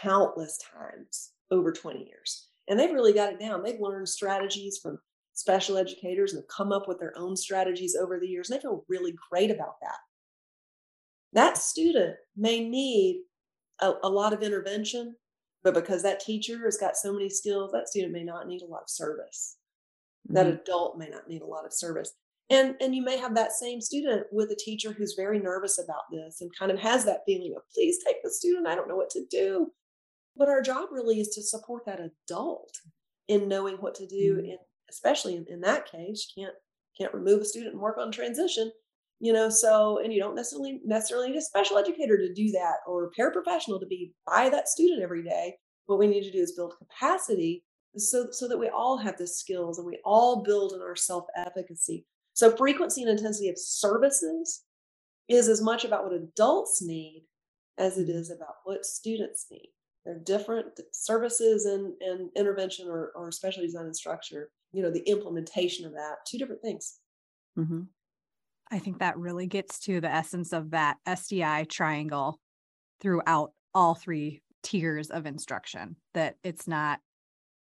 countless 0.00 0.58
times 0.58 1.32
over 1.50 1.72
20 1.72 2.04
years 2.04 2.48
and 2.68 2.78
they've 2.78 2.92
really 2.92 3.12
got 3.12 3.32
it 3.32 3.40
down 3.40 3.62
they've 3.62 3.80
learned 3.80 4.08
strategies 4.08 4.78
from 4.78 4.98
special 5.34 5.78
educators 5.78 6.32
and 6.32 6.42
have 6.42 6.48
come 6.48 6.72
up 6.72 6.88
with 6.88 6.98
their 6.98 7.12
own 7.16 7.36
strategies 7.36 7.96
over 7.96 8.18
the 8.18 8.28
years. 8.28 8.50
And 8.50 8.58
they 8.58 8.62
feel 8.62 8.84
really 8.88 9.14
great 9.30 9.50
about 9.50 9.80
that. 9.80 9.96
That 11.32 11.58
student 11.58 12.16
may 12.36 12.68
need 12.68 13.22
a, 13.80 13.92
a 14.02 14.08
lot 14.08 14.32
of 14.32 14.42
intervention, 14.42 15.16
but 15.62 15.74
because 15.74 16.02
that 16.02 16.20
teacher 16.20 16.58
has 16.64 16.76
got 16.76 16.96
so 16.96 17.12
many 17.12 17.30
skills, 17.30 17.72
that 17.72 17.88
student 17.88 18.12
may 18.12 18.24
not 18.24 18.46
need 18.46 18.62
a 18.62 18.66
lot 18.66 18.82
of 18.82 18.90
service. 18.90 19.56
Mm-hmm. 20.26 20.34
That 20.34 20.46
adult 20.46 20.98
may 20.98 21.08
not 21.08 21.28
need 21.28 21.42
a 21.42 21.46
lot 21.46 21.64
of 21.64 21.72
service. 21.72 22.12
And, 22.50 22.74
and 22.80 22.94
you 22.94 23.02
may 23.02 23.16
have 23.16 23.34
that 23.34 23.52
same 23.52 23.80
student 23.80 24.26
with 24.30 24.50
a 24.50 24.56
teacher 24.56 24.92
who's 24.92 25.14
very 25.16 25.38
nervous 25.38 25.78
about 25.78 26.02
this 26.10 26.40
and 26.40 26.50
kind 26.58 26.70
of 26.70 26.78
has 26.78 27.04
that 27.04 27.22
feeling 27.24 27.54
of, 27.56 27.62
please 27.74 27.98
take 28.04 28.22
the 28.22 28.30
student. 28.30 28.66
I 28.66 28.74
don't 28.74 28.88
know 28.88 28.96
what 28.96 29.10
to 29.10 29.24
do. 29.30 29.72
But 30.36 30.48
our 30.48 30.60
job 30.60 30.88
really 30.90 31.20
is 31.20 31.28
to 31.28 31.42
support 31.42 31.84
that 31.86 32.00
adult 32.00 32.74
in 33.28 33.48
knowing 33.48 33.76
what 33.76 33.94
to 33.96 34.06
do 34.06 34.36
mm-hmm. 34.36 34.50
and 34.50 34.58
especially 34.90 35.36
in, 35.36 35.46
in 35.48 35.60
that 35.62 35.90
case, 35.90 36.32
you 36.36 36.44
can't 36.44 36.56
can't 36.98 37.14
remove 37.14 37.40
a 37.40 37.44
student 37.44 37.72
and 37.72 37.80
work 37.80 37.96
on 37.96 38.12
transition 38.12 38.70
you 39.22 39.32
know 39.32 39.48
so 39.48 39.98
and 40.02 40.12
you 40.12 40.20
don't 40.20 40.34
necessarily 40.34 40.80
necessarily 40.84 41.30
need 41.30 41.38
a 41.38 41.40
special 41.40 41.78
educator 41.78 42.18
to 42.18 42.34
do 42.34 42.50
that 42.50 42.76
or 42.86 43.04
a 43.06 43.20
paraprofessional 43.20 43.80
to 43.80 43.86
be 43.86 44.12
by 44.26 44.50
that 44.50 44.68
student 44.68 45.00
every 45.02 45.22
day 45.22 45.54
what 45.86 45.98
we 45.98 46.06
need 46.06 46.24
to 46.24 46.32
do 46.32 46.38
is 46.38 46.52
build 46.52 46.74
capacity 46.76 47.64
so 47.96 48.26
so 48.30 48.48
that 48.48 48.58
we 48.58 48.68
all 48.68 48.98
have 48.98 49.16
the 49.16 49.26
skills 49.26 49.78
and 49.78 49.86
we 49.86 49.98
all 50.04 50.42
build 50.42 50.72
in 50.72 50.80
our 50.80 50.96
self-efficacy 50.96 52.04
so 52.34 52.54
frequency 52.56 53.02
and 53.02 53.10
intensity 53.10 53.48
of 53.48 53.58
services 53.58 54.64
is 55.28 55.48
as 55.48 55.62
much 55.62 55.84
about 55.84 56.04
what 56.04 56.14
adults 56.14 56.82
need 56.82 57.24
as 57.78 57.98
it 57.98 58.08
is 58.08 58.30
about 58.30 58.54
what 58.64 58.84
students 58.84 59.46
need 59.50 59.70
they're 60.04 60.18
different 60.18 60.66
services 60.92 61.64
and, 61.64 61.92
and 62.00 62.30
intervention 62.36 62.88
or, 62.88 63.12
or 63.14 63.30
specially 63.30 63.66
designed 63.66 63.86
instruction 63.86 64.46
you 64.72 64.82
know 64.82 64.90
the 64.90 65.08
implementation 65.08 65.86
of 65.86 65.92
that 65.92 66.16
two 66.26 66.38
different 66.38 66.62
things 66.62 66.98
mm-hmm. 67.58 67.82
i 68.70 68.78
think 68.78 68.98
that 68.98 69.16
really 69.18 69.46
gets 69.46 69.78
to 69.78 70.00
the 70.00 70.12
essence 70.12 70.52
of 70.52 70.70
that 70.70 70.96
sdi 71.08 71.68
triangle 71.68 72.38
throughout 73.00 73.52
all 73.74 73.94
three 73.94 74.42
tiers 74.62 75.10
of 75.10 75.26
instruction 75.26 75.96
that 76.14 76.36
it's 76.44 76.68
not 76.68 77.00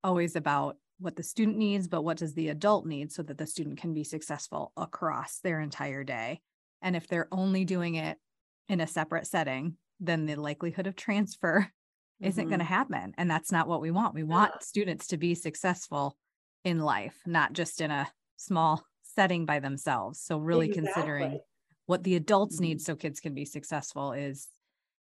always 0.04 0.36
about 0.36 0.78
what 1.00 1.16
the 1.16 1.24
student 1.24 1.58
needs 1.58 1.88
but 1.88 2.04
what 2.04 2.18
does 2.18 2.34
the 2.34 2.50
adult 2.50 2.86
need 2.86 3.12
so 3.12 3.24
that 3.24 3.38
the 3.38 3.48
student 3.48 3.80
can 3.80 3.94
be 3.94 4.04
successful 4.04 4.72
across 4.78 5.40
their 5.40 5.60
entire 5.60 6.04
day 6.04 6.42
and 6.82 6.96
if 6.96 7.08
they're 7.08 7.28
only 7.32 7.66
doing 7.66 7.96
it 7.96 8.18
in 8.70 8.82
a 8.82 8.88
separate 8.88 9.28
setting 9.28 9.76
then 10.00 10.26
the 10.26 10.36
likelihood 10.36 10.88
of 10.88 10.96
transfer 10.96 11.60
mm-hmm. 12.22 12.28
isn't 12.28 12.48
going 12.48 12.60
to 12.60 12.66
happen 12.66 13.14
and 13.18 13.30
that's 13.30 13.52
not 13.52 13.68
what 13.68 13.82
we 13.82 13.92
want 13.92 14.16
we 14.16 14.24
want 14.24 14.52
yeah. 14.54 14.60
students 14.62 15.08
to 15.08 15.18
be 15.18 15.36
successful 15.36 16.18
in 16.68 16.80
life, 16.80 17.16
not 17.26 17.54
just 17.54 17.80
in 17.80 17.92
a 17.92 18.10
small 18.36 18.84
setting 19.16 19.46
by 19.46 19.60
themselves. 19.60 20.20
So, 20.20 20.38
really 20.38 20.68
exactly. 20.68 20.92
considering 20.94 21.40
what 21.86 22.04
the 22.04 22.16
adults 22.16 22.58
mm-hmm. 22.58 22.66
need 22.66 22.82
so 22.82 22.96
kids 22.96 23.22
can 23.22 23.34
be 23.34 23.46
successful 23.46 24.12
is, 24.12 24.50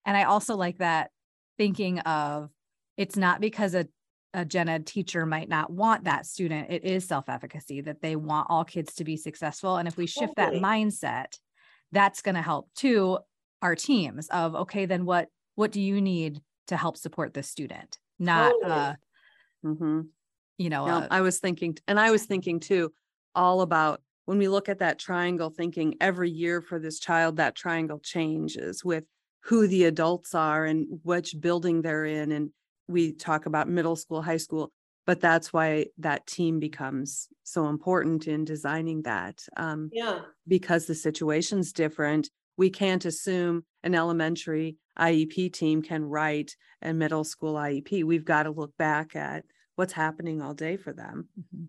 and 0.06 0.16
I 0.16 0.24
also 0.24 0.56
like 0.56 0.78
that 0.78 1.10
thinking 1.58 1.98
of 2.00 2.48
it's 2.96 3.16
not 3.18 3.42
because 3.42 3.74
a, 3.74 3.86
a 4.32 4.44
gen 4.44 4.68
ed 4.68 4.86
teacher 4.86 5.26
might 5.26 5.48
not 5.48 5.70
want 5.70 6.04
that 6.04 6.26
student, 6.26 6.70
it 6.70 6.84
is 6.84 7.06
self 7.06 7.28
efficacy 7.28 7.80
that 7.82 8.00
they 8.00 8.16
want 8.16 8.46
all 8.50 8.64
kids 8.64 8.94
to 8.94 9.04
be 9.04 9.16
successful. 9.16 9.76
And 9.76 9.88
if 9.88 9.96
we 9.96 10.06
shift 10.06 10.36
that 10.36 10.54
mindset, 10.54 11.38
that's 11.92 12.22
going 12.22 12.36
to 12.36 12.42
help 12.42 12.68
too 12.74 13.18
our 13.62 13.74
teams 13.74 14.28
of 14.28 14.54
okay 14.54 14.86
then 14.86 15.04
what 15.04 15.28
what 15.54 15.70
do 15.70 15.82
you 15.82 16.00
need 16.00 16.40
to 16.68 16.76
help 16.76 16.96
support 16.96 17.34
the 17.34 17.42
student 17.42 17.98
not 18.18 18.54
uh 18.64 18.94
mm-hmm 19.62 20.00
you 20.56 20.70
know 20.70 20.86
uh, 20.86 21.06
i 21.10 21.20
was 21.20 21.40
thinking 21.40 21.76
and 21.86 22.00
i 22.00 22.10
was 22.10 22.24
thinking 22.24 22.58
too 22.58 22.90
all 23.34 23.60
about 23.60 24.00
when 24.24 24.38
we 24.38 24.48
look 24.48 24.68
at 24.68 24.78
that 24.78 24.98
triangle 24.98 25.50
thinking 25.50 25.96
every 26.00 26.30
year 26.30 26.60
for 26.60 26.78
this 26.78 27.00
child 27.00 27.36
that 27.36 27.56
triangle 27.56 27.98
changes 27.98 28.84
with 28.84 29.04
who 29.44 29.66
the 29.66 29.84
adults 29.84 30.34
are 30.34 30.64
and 30.64 30.86
which 31.02 31.34
building 31.40 31.82
they're 31.82 32.04
in. 32.04 32.30
And 32.32 32.50
we 32.90 33.12
talk 33.12 33.46
about 33.46 33.68
middle 33.68 33.96
school, 33.96 34.22
high 34.22 34.36
school, 34.36 34.70
but 35.06 35.20
that's 35.20 35.52
why 35.52 35.86
that 35.98 36.26
team 36.26 36.58
becomes 36.60 37.28
so 37.44 37.68
important 37.68 38.26
in 38.26 38.44
designing 38.44 39.02
that. 39.02 39.44
Um, 39.56 39.90
Yeah. 39.92 40.22
because 40.46 40.86
the 40.86 40.94
situation's 40.94 41.72
different. 41.72 42.28
We 42.56 42.70
can't 42.70 43.04
assume 43.04 43.64
an 43.82 43.94
elementary 43.94 44.76
IEP 44.98 45.48
team 45.52 45.80
can 45.82 46.04
write 46.04 46.56
a 46.82 46.92
middle 46.92 47.24
school 47.24 47.54
IEP. 47.54 48.04
We've 48.04 48.24
got 48.24 48.42
to 48.42 48.50
look 48.50 48.76
back 48.76 49.16
at 49.16 49.44
what's 49.76 49.92
happening 49.94 50.42
all 50.42 50.52
day 50.54 50.76
for 50.76 50.92
them. 50.92 51.28
Mhm. 51.38 51.68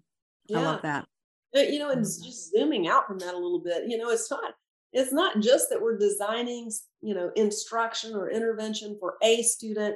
I 0.56 0.62
love 0.62 0.82
that. 0.82 1.08
You 1.54 1.80
know 1.80 1.90
and 1.90 2.04
just 2.04 2.52
zooming 2.52 2.88
out 2.88 3.08
from 3.08 3.20
that 3.20 3.34
a 3.34 3.38
little 3.38 3.60
bit 3.60 3.90
you 3.90 3.98
know 3.98 4.10
it's 4.10 4.32
not 4.32 4.54
it's 4.94 5.12
not 5.12 5.42
just 5.42 5.70
that 5.70 5.82
we're 5.82 5.98
designing 5.98 6.72
you 7.02 7.14
know 7.14 7.30
instruction 7.36 8.16
or 8.16 8.30
intervention 8.30 8.98
for 9.00 9.18
a 9.22 9.42
student 9.44 9.96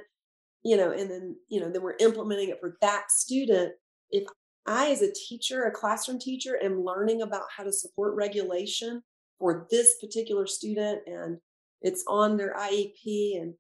you 0.65 0.75
know 0.75 0.91
and 0.91 1.09
then 1.09 1.35
you 1.47 1.61
know 1.61 1.69
then 1.71 1.81
we're 1.81 1.95
implementing 1.99 2.49
it 2.49 2.59
for 2.59 2.77
that 2.81 3.09
student 3.09 3.71
if 4.11 4.27
i 4.65 4.89
as 4.89 5.01
a 5.01 5.13
teacher 5.13 5.63
a 5.63 5.71
classroom 5.71 6.19
teacher 6.19 6.57
am 6.61 6.83
learning 6.83 7.21
about 7.21 7.43
how 7.55 7.63
to 7.63 7.71
support 7.71 8.15
regulation 8.15 9.01
for 9.39 9.67
this 9.71 9.95
particular 10.01 10.45
student 10.45 10.99
and 11.07 11.37
it's 11.81 12.03
on 12.07 12.35
their 12.35 12.53
iep 12.55 13.39
and 13.39 13.53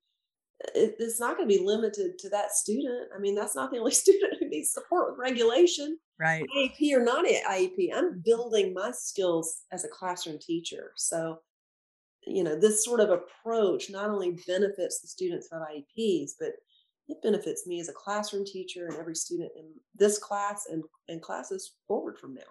it, 0.73 0.95
it's 0.99 1.19
not 1.19 1.37
going 1.37 1.47
to 1.47 1.57
be 1.57 1.63
limited 1.63 2.17
to 2.17 2.29
that 2.29 2.51
student 2.51 3.09
i 3.15 3.19
mean 3.19 3.35
that's 3.35 3.55
not 3.55 3.71
the 3.71 3.77
only 3.77 3.91
student 4.03 4.33
who 4.39 4.49
needs 4.49 4.71
support 4.71 5.11
with 5.11 5.19
regulation 5.19 5.97
Right. 6.19 6.45
IEP 6.57 6.93
or 6.93 7.03
not 7.03 7.25
IEP, 7.25 7.89
I'm 7.93 8.21
building 8.23 8.73
my 8.73 8.91
skills 8.91 9.63
as 9.71 9.83
a 9.83 9.89
classroom 9.89 10.39
teacher. 10.39 10.91
So, 10.95 11.39
you 12.25 12.43
know, 12.43 12.57
this 12.57 12.85
sort 12.85 13.01
of 13.01 13.09
approach 13.09 13.89
not 13.89 14.09
only 14.09 14.39
benefits 14.47 15.01
the 15.01 15.07
students 15.07 15.49
who 15.51 15.57
have 15.57 15.67
IEPs, 15.67 16.31
but 16.39 16.51
it 17.07 17.21
benefits 17.21 17.67
me 17.67 17.79
as 17.79 17.89
a 17.89 17.93
classroom 17.93 18.45
teacher 18.45 18.87
and 18.87 18.97
every 18.97 19.15
student 19.15 19.51
in 19.55 19.65
this 19.95 20.17
class 20.17 20.67
and, 20.71 20.83
and 21.07 21.21
classes 21.21 21.73
forward 21.87 22.17
from 22.17 22.33
now. 22.33 22.41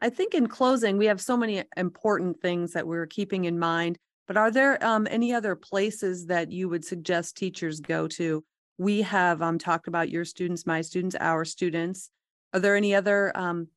I 0.00 0.08
think 0.08 0.34
in 0.34 0.46
closing, 0.46 0.96
we 0.96 1.06
have 1.06 1.20
so 1.20 1.36
many 1.36 1.62
important 1.76 2.40
things 2.40 2.72
that 2.72 2.86
we're 2.86 3.06
keeping 3.06 3.44
in 3.44 3.58
mind. 3.58 3.98
But 4.26 4.36
are 4.36 4.50
there 4.50 4.82
um, 4.84 5.06
any 5.10 5.34
other 5.34 5.54
places 5.54 6.26
that 6.26 6.50
you 6.50 6.68
would 6.68 6.84
suggest 6.84 7.36
teachers 7.36 7.80
go 7.80 8.08
to? 8.08 8.42
We 8.78 9.02
have 9.02 9.42
um, 9.42 9.58
talked 9.58 9.88
about 9.88 10.10
your 10.10 10.24
students, 10.24 10.66
my 10.66 10.80
students, 10.80 11.16
our 11.20 11.44
students. 11.44 12.08
Are 12.54 12.60
there 12.60 12.76
any 12.76 12.94
other 12.94 13.36
um, 13.36 13.68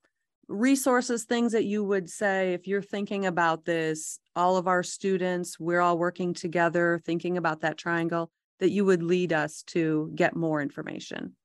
resources, 0.48 1.24
things 1.24 1.52
that 1.52 1.66
you 1.66 1.84
would 1.84 2.10
say 2.10 2.54
if 2.54 2.68
you're 2.68 2.82
thinking 2.82 3.26
about 3.26 3.66
this, 3.66 4.20
all 4.36 4.58
of 4.58 4.68
our 4.68 4.84
students, 4.84 5.60
we're 5.60 5.82
all 5.82 5.98
working 5.98 6.34
together, 6.34 7.02
thinking 7.04 7.38
about 7.38 7.62
that 7.62 7.78
triangle, 7.78 8.32
that 8.60 8.72
you 8.72 8.86
would 8.86 9.04
lead 9.04 9.34
us 9.34 9.64
to 9.64 10.12
get 10.16 10.36
more 10.36 10.62
information? 10.62 11.36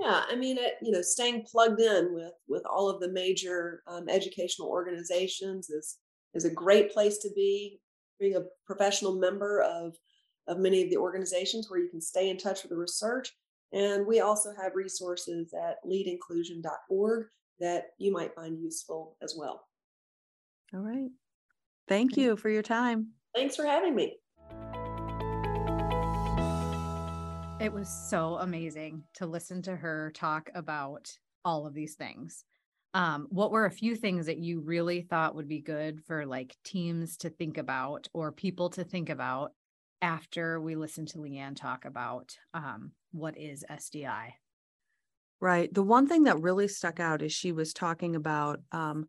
Yeah, 0.00 0.24
I 0.28 0.34
mean, 0.36 0.58
it, 0.58 0.74
you 0.82 0.90
know, 0.90 1.02
staying 1.02 1.44
plugged 1.50 1.80
in 1.80 2.14
with 2.14 2.32
with 2.48 2.62
all 2.66 2.88
of 2.88 3.00
the 3.00 3.08
major 3.08 3.82
um, 3.86 4.08
educational 4.08 4.68
organizations 4.68 5.70
is 5.70 5.98
is 6.34 6.44
a 6.44 6.50
great 6.50 6.92
place 6.92 7.18
to 7.18 7.30
be. 7.34 7.80
Being 8.20 8.36
a 8.36 8.44
professional 8.66 9.18
member 9.18 9.60
of 9.62 9.96
of 10.46 10.58
many 10.58 10.82
of 10.82 10.90
the 10.90 10.96
organizations 10.96 11.68
where 11.68 11.80
you 11.80 11.88
can 11.88 12.00
stay 12.00 12.28
in 12.28 12.36
touch 12.36 12.62
with 12.62 12.70
the 12.70 12.76
research, 12.76 13.32
and 13.72 14.06
we 14.06 14.20
also 14.20 14.50
have 14.60 14.74
resources 14.74 15.52
at 15.54 15.76
leadinclusion.org 15.86 17.26
that 17.60 17.86
you 17.98 18.12
might 18.12 18.34
find 18.34 18.60
useful 18.60 19.16
as 19.22 19.34
well. 19.38 19.66
All 20.74 20.80
right. 20.80 21.10
Thank 21.88 22.16
you 22.16 22.36
for 22.36 22.48
your 22.48 22.62
time. 22.62 23.10
Thanks 23.34 23.56
for 23.56 23.64
having 23.64 23.94
me. 23.94 24.16
It 27.64 27.72
was 27.72 27.88
so 27.88 28.34
amazing 28.34 29.04
to 29.14 29.24
listen 29.24 29.62
to 29.62 29.74
her 29.74 30.12
talk 30.14 30.50
about 30.54 31.10
all 31.46 31.66
of 31.66 31.72
these 31.72 31.94
things. 31.94 32.44
Um, 32.92 33.26
what 33.30 33.52
were 33.52 33.64
a 33.64 33.70
few 33.70 33.96
things 33.96 34.26
that 34.26 34.36
you 34.36 34.60
really 34.60 35.00
thought 35.00 35.34
would 35.34 35.48
be 35.48 35.62
good 35.62 36.04
for 36.04 36.26
like 36.26 36.54
teams 36.62 37.16
to 37.16 37.30
think 37.30 37.56
about 37.56 38.06
or 38.12 38.32
people 38.32 38.68
to 38.68 38.84
think 38.84 39.08
about 39.08 39.52
after 40.02 40.60
we 40.60 40.76
listened 40.76 41.08
to 41.08 41.22
Lee 41.22 41.38
Ann 41.38 41.54
talk 41.54 41.86
about 41.86 42.36
um, 42.52 42.92
what 43.12 43.38
is 43.38 43.64
SDI? 43.70 44.32
Right. 45.40 45.72
The 45.72 45.82
one 45.82 46.06
thing 46.06 46.24
that 46.24 46.42
really 46.42 46.68
stuck 46.68 47.00
out 47.00 47.22
is 47.22 47.32
she 47.32 47.52
was 47.52 47.72
talking 47.72 48.14
about 48.14 48.60
um, 48.72 49.08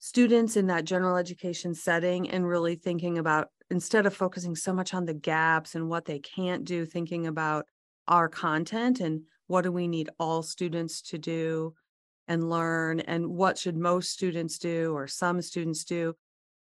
students 0.00 0.56
in 0.56 0.66
that 0.66 0.84
general 0.84 1.16
education 1.16 1.74
setting 1.74 2.28
and 2.30 2.46
really 2.46 2.74
thinking 2.74 3.18
about 3.18 3.48
instead 3.70 4.06
of 4.06 4.16
focusing 4.16 4.56
so 4.56 4.72
much 4.72 4.92
on 4.94 5.04
the 5.04 5.14
gaps 5.14 5.74
and 5.74 5.88
what 5.88 6.06
they 6.06 6.18
can't 6.18 6.64
do, 6.64 6.84
thinking 6.84 7.26
about 7.26 7.66
our 8.08 8.28
content 8.28 8.98
and 8.98 9.22
what 9.46 9.62
do 9.62 9.70
we 9.70 9.86
need 9.86 10.08
all 10.18 10.42
students 10.42 11.02
to 11.02 11.18
do 11.18 11.74
and 12.26 12.48
learn 12.48 13.00
and 13.00 13.26
what 13.28 13.58
should 13.58 13.76
most 13.76 14.10
students 14.10 14.58
do 14.58 14.92
or 14.94 15.06
some 15.06 15.40
students 15.42 15.84
do 15.84 16.14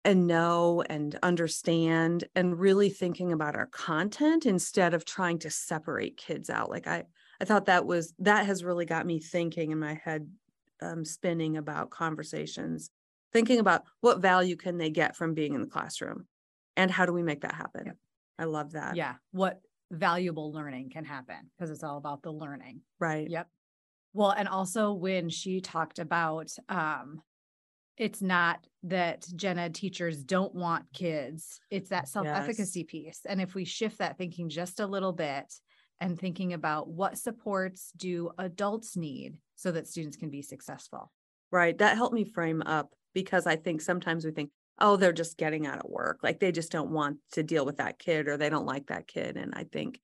and 0.04 0.26
know 0.26 0.82
and 0.88 1.18
understand 1.22 2.24
and 2.34 2.58
really 2.58 2.88
thinking 2.88 3.32
about 3.32 3.54
our 3.54 3.66
content 3.66 4.46
instead 4.46 4.94
of 4.94 5.04
trying 5.04 5.38
to 5.38 5.50
separate 5.50 6.16
kids 6.16 6.50
out. 6.50 6.70
Like 6.70 6.86
i 6.86 7.04
i 7.40 7.44
thought 7.44 7.66
that 7.66 7.86
was 7.86 8.14
that 8.18 8.46
has 8.46 8.64
really 8.64 8.84
got 8.84 9.06
me 9.06 9.20
thinking 9.20 9.70
in 9.70 9.78
my 9.78 9.94
head 9.94 10.28
um, 10.80 11.04
spinning 11.04 11.56
about 11.56 11.90
conversations 11.90 12.90
thinking 13.32 13.58
about 13.60 13.82
what 14.00 14.20
value 14.20 14.56
can 14.56 14.78
they 14.78 14.90
get 14.90 15.16
from 15.16 15.34
being 15.34 15.54
in 15.54 15.60
the 15.60 15.66
classroom 15.66 16.26
and 16.76 16.90
how 16.90 17.06
do 17.06 17.12
we 17.12 17.22
make 17.22 17.42
that 17.42 17.54
happen 17.54 17.82
Yep. 17.86 17.96
i 18.38 18.44
love 18.44 18.72
that 18.72 18.96
Yeah. 18.96 19.14
What 19.32 19.60
valuable 19.90 20.52
learning 20.52 20.90
can 20.90 21.04
happen 21.04 21.50
because 21.56 21.70
it's 21.70 21.82
all 21.82 21.96
about 21.96 22.22
the 22.22 22.30
learning. 22.32 22.82
right 23.00 23.28
Yep. 23.28 23.48
Well, 24.14 24.30
and 24.30 24.48
also 24.48 24.92
when 24.92 25.28
she 25.28 25.60
talked 25.60 25.98
about 25.98 26.50
um 26.68 27.22
it's 27.96 28.22
not 28.22 28.64
that 28.84 29.26
gen 29.34 29.58
ed 29.58 29.74
teachers 29.74 30.22
don't 30.22 30.54
want 30.54 30.84
kids, 30.92 31.58
it's 31.70 31.90
that 31.90 32.06
self-efficacy 32.08 32.84
piece. 32.84 33.20
And 33.26 33.40
if 33.40 33.54
we 33.56 33.64
shift 33.64 33.98
that 33.98 34.16
thinking 34.16 34.48
just 34.48 34.78
a 34.78 34.86
little 34.86 35.12
bit 35.12 35.52
and 36.00 36.16
thinking 36.16 36.52
about 36.52 36.88
what 36.88 37.18
supports 37.18 37.90
do 37.96 38.30
adults 38.38 38.96
need 38.96 39.38
so 39.56 39.72
that 39.72 39.88
students 39.88 40.16
can 40.16 40.30
be 40.30 40.42
successful. 40.42 41.10
Right. 41.50 41.76
That 41.76 41.96
helped 41.96 42.14
me 42.14 42.24
frame 42.24 42.62
up 42.62 42.94
because 43.14 43.46
I 43.46 43.56
think 43.56 43.80
sometimes 43.80 44.24
we 44.24 44.30
think, 44.30 44.50
oh, 44.80 44.96
they're 44.96 45.12
just 45.12 45.36
getting 45.36 45.66
out 45.66 45.84
of 45.84 45.90
work. 45.90 46.20
Like 46.22 46.38
they 46.38 46.52
just 46.52 46.70
don't 46.70 46.90
want 46.90 47.18
to 47.32 47.42
deal 47.42 47.66
with 47.66 47.78
that 47.78 47.98
kid 47.98 48.28
or 48.28 48.36
they 48.36 48.48
don't 48.48 48.66
like 48.66 48.86
that 48.86 49.08
kid. 49.08 49.36
And 49.36 49.52
I 49.54 49.64
think 49.64 50.00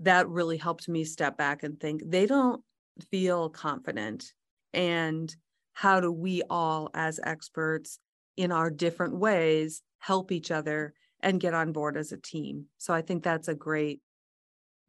that 0.00 0.28
really 0.28 0.56
helped 0.56 0.88
me 0.88 1.04
step 1.04 1.36
back 1.36 1.62
and 1.62 1.78
think 1.78 2.02
they 2.04 2.26
don't 2.26 2.62
feel 3.10 3.48
confident. 3.50 4.32
And 4.72 5.34
how 5.72 6.00
do 6.00 6.10
we 6.10 6.42
all, 6.50 6.90
as 6.94 7.20
experts 7.22 7.98
in 8.36 8.52
our 8.52 8.70
different 8.70 9.16
ways, 9.16 9.82
help 9.98 10.32
each 10.32 10.50
other 10.50 10.94
and 11.20 11.40
get 11.40 11.54
on 11.54 11.72
board 11.72 11.96
as 11.96 12.12
a 12.12 12.16
team? 12.16 12.66
So 12.78 12.92
I 12.92 13.02
think 13.02 13.22
that's 13.22 13.48
a 13.48 13.54
great 13.54 14.00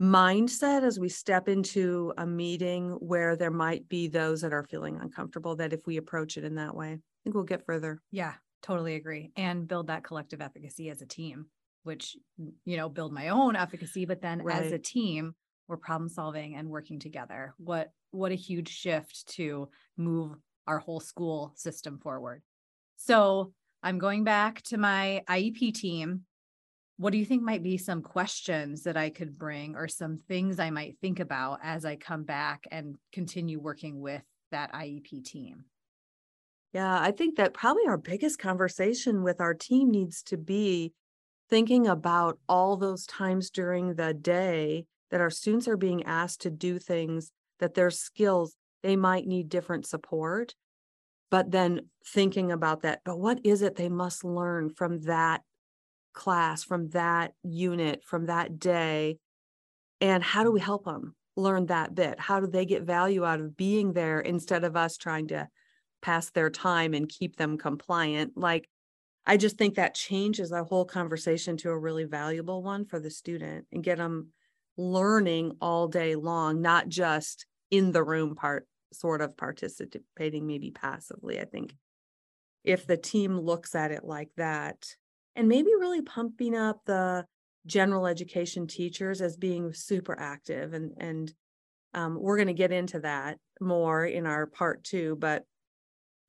mindset 0.01 0.83
as 0.83 0.97
we 0.97 1.09
step 1.09 1.47
into 1.47 2.11
a 2.17 2.25
meeting 2.25 2.89
where 2.99 3.35
there 3.35 3.51
might 3.51 3.87
be 3.87 4.07
those 4.07 4.41
that 4.41 4.53
are 4.53 4.63
feeling 4.63 4.97
uncomfortable 4.99 5.55
that 5.57 5.73
if 5.73 5.85
we 5.85 5.97
approach 5.97 6.37
it 6.37 6.43
in 6.43 6.55
that 6.55 6.75
way, 6.75 6.97
think 7.23 7.35
we'll 7.35 7.43
get 7.43 7.65
further. 7.65 8.01
Yeah, 8.11 8.33
totally 8.61 8.95
agree. 8.95 9.31
And 9.35 9.67
build 9.67 9.87
that 9.87 10.03
collective 10.03 10.41
efficacy 10.41 10.89
as 10.89 11.01
a 11.01 11.05
team, 11.05 11.47
which, 11.83 12.15
you 12.65 12.77
know, 12.77 12.89
build 12.89 13.13
my 13.13 13.29
own 13.29 13.55
efficacy, 13.55 14.05
but 14.05 14.21
then 14.21 14.41
as 14.49 14.71
a 14.71 14.79
team, 14.79 15.35
we're 15.67 15.77
problem 15.77 16.09
solving 16.09 16.55
and 16.55 16.69
working 16.69 16.99
together. 16.99 17.53
What 17.57 17.91
what 18.11 18.31
a 18.31 18.35
huge 18.35 18.67
shift 18.67 19.25
to 19.35 19.69
move 19.97 20.35
our 20.67 20.79
whole 20.79 20.99
school 20.99 21.53
system 21.55 21.97
forward. 21.97 22.43
So 22.97 23.53
I'm 23.81 23.97
going 23.97 24.23
back 24.23 24.61
to 24.63 24.77
my 24.77 25.23
IEP 25.29 25.73
team. 25.73 26.21
What 26.97 27.11
do 27.11 27.17
you 27.17 27.25
think 27.25 27.41
might 27.41 27.63
be 27.63 27.77
some 27.77 28.03
questions 28.03 28.83
that 28.83 28.97
I 28.97 29.09
could 29.09 29.39
bring 29.39 29.75
or 29.75 29.87
some 29.87 30.17
things 30.17 30.59
I 30.59 30.69
might 30.69 30.97
think 31.01 31.19
about 31.19 31.59
as 31.63 31.83
I 31.83 31.95
come 31.95 32.23
back 32.25 32.65
and 32.69 32.95
continue 33.11 33.59
working 33.59 34.01
with 34.01 34.21
that 34.51 34.71
IEP 34.73 35.23
team? 35.23 35.65
Yeah, 36.73 36.99
I 36.99 37.11
think 37.11 37.35
that 37.35 37.53
probably 37.53 37.85
our 37.87 37.97
biggest 37.97 38.39
conversation 38.39 39.23
with 39.23 39.41
our 39.41 39.53
team 39.53 39.91
needs 39.91 40.23
to 40.23 40.37
be 40.37 40.93
thinking 41.49 41.85
about 41.85 42.39
all 42.47 42.77
those 42.77 43.05
times 43.05 43.49
during 43.49 43.95
the 43.95 44.13
day 44.13 44.85
that 45.09 45.19
our 45.19 45.29
students 45.29 45.67
are 45.67 45.75
being 45.75 46.03
asked 46.03 46.41
to 46.41 46.49
do 46.49 46.79
things 46.79 47.31
that 47.59 47.73
their 47.73 47.91
skills, 47.91 48.55
they 48.83 48.95
might 48.95 49.27
need 49.27 49.49
different 49.49 49.85
support. 49.85 50.55
But 51.29 51.51
then 51.51 51.89
thinking 52.05 52.51
about 52.51 52.81
that, 52.81 53.01
but 53.03 53.19
what 53.19 53.39
is 53.43 53.61
it 53.61 53.75
they 53.75 53.89
must 53.89 54.23
learn 54.23 54.69
from 54.69 55.01
that 55.01 55.41
class, 56.13 56.63
from 56.63 56.89
that 56.89 57.33
unit, 57.43 58.03
from 58.05 58.27
that 58.27 58.59
day? 58.59 59.17
And 59.99 60.23
how 60.23 60.43
do 60.43 60.51
we 60.51 60.61
help 60.61 60.85
them 60.85 61.15
learn 61.35 61.65
that 61.65 61.93
bit? 61.93 62.17
How 62.19 62.39
do 62.39 62.47
they 62.47 62.65
get 62.65 62.83
value 62.83 63.25
out 63.25 63.41
of 63.41 63.57
being 63.57 63.91
there 63.91 64.21
instead 64.21 64.63
of 64.63 64.77
us 64.77 64.95
trying 64.95 65.27
to 65.29 65.47
pass 66.01 66.29
their 66.31 66.49
time 66.49 66.93
and 66.93 67.07
keep 67.07 67.35
them 67.35 67.57
compliant? 67.57 68.37
Like, 68.37 68.69
I 69.25 69.37
just 69.37 69.57
think 69.57 69.75
that 69.75 69.95
changes 69.95 70.49
the 70.49 70.63
whole 70.63 70.85
conversation 70.85 71.57
to 71.57 71.69
a 71.69 71.77
really 71.77 72.05
valuable 72.05 72.63
one 72.63 72.85
for 72.85 72.99
the 72.99 73.11
student 73.11 73.67
and 73.71 73.83
get 73.83 73.97
them 73.97 74.29
learning 74.77 75.57
all 75.61 75.87
day 75.87 76.15
long, 76.15 76.61
not 76.61 76.89
just 76.89 77.45
in 77.69 77.91
the 77.91 78.03
room 78.03 78.35
part, 78.35 78.67
sort 78.91 79.21
of 79.21 79.37
participating 79.37 80.47
maybe 80.47 80.71
passively. 80.71 81.39
I 81.39 81.45
think 81.45 81.75
if 82.63 82.85
the 82.85 82.97
team 82.97 83.39
looks 83.39 83.75
at 83.75 83.91
it 83.91 84.03
like 84.03 84.29
that 84.37 84.95
and 85.35 85.47
maybe 85.47 85.71
really 85.79 86.01
pumping 86.01 86.55
up 86.55 86.81
the 86.85 87.25
general 87.65 88.07
education 88.07 88.67
teachers 88.67 89.21
as 89.21 89.37
being 89.37 89.73
super 89.73 90.17
active 90.19 90.73
and 90.73 90.93
and 90.97 91.33
um, 91.93 92.17
we're 92.19 92.37
going 92.37 92.47
to 92.47 92.53
get 92.53 92.71
into 92.71 92.99
that 93.01 93.37
more 93.59 94.05
in 94.05 94.25
our 94.25 94.47
part 94.47 94.83
two 94.83 95.15
but 95.17 95.43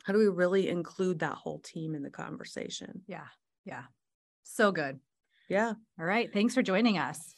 how 0.05 0.13
do 0.13 0.19
we 0.19 0.29
really 0.29 0.69
include 0.69 1.21
that 1.21 1.35
whole 1.35 1.61
team 1.61 1.95
in 1.95 2.03
the 2.03 2.11
conversation 2.11 3.03
Yeah. 3.07 3.27
Yeah. 3.65 3.85
So 4.43 4.73
good. 4.73 4.99
yeah 5.49 5.73
All 5.99 6.05
right. 6.07 6.33
Thanks 6.33 6.55
for 6.55 6.63
joining 6.63 6.99
us. 6.99 7.35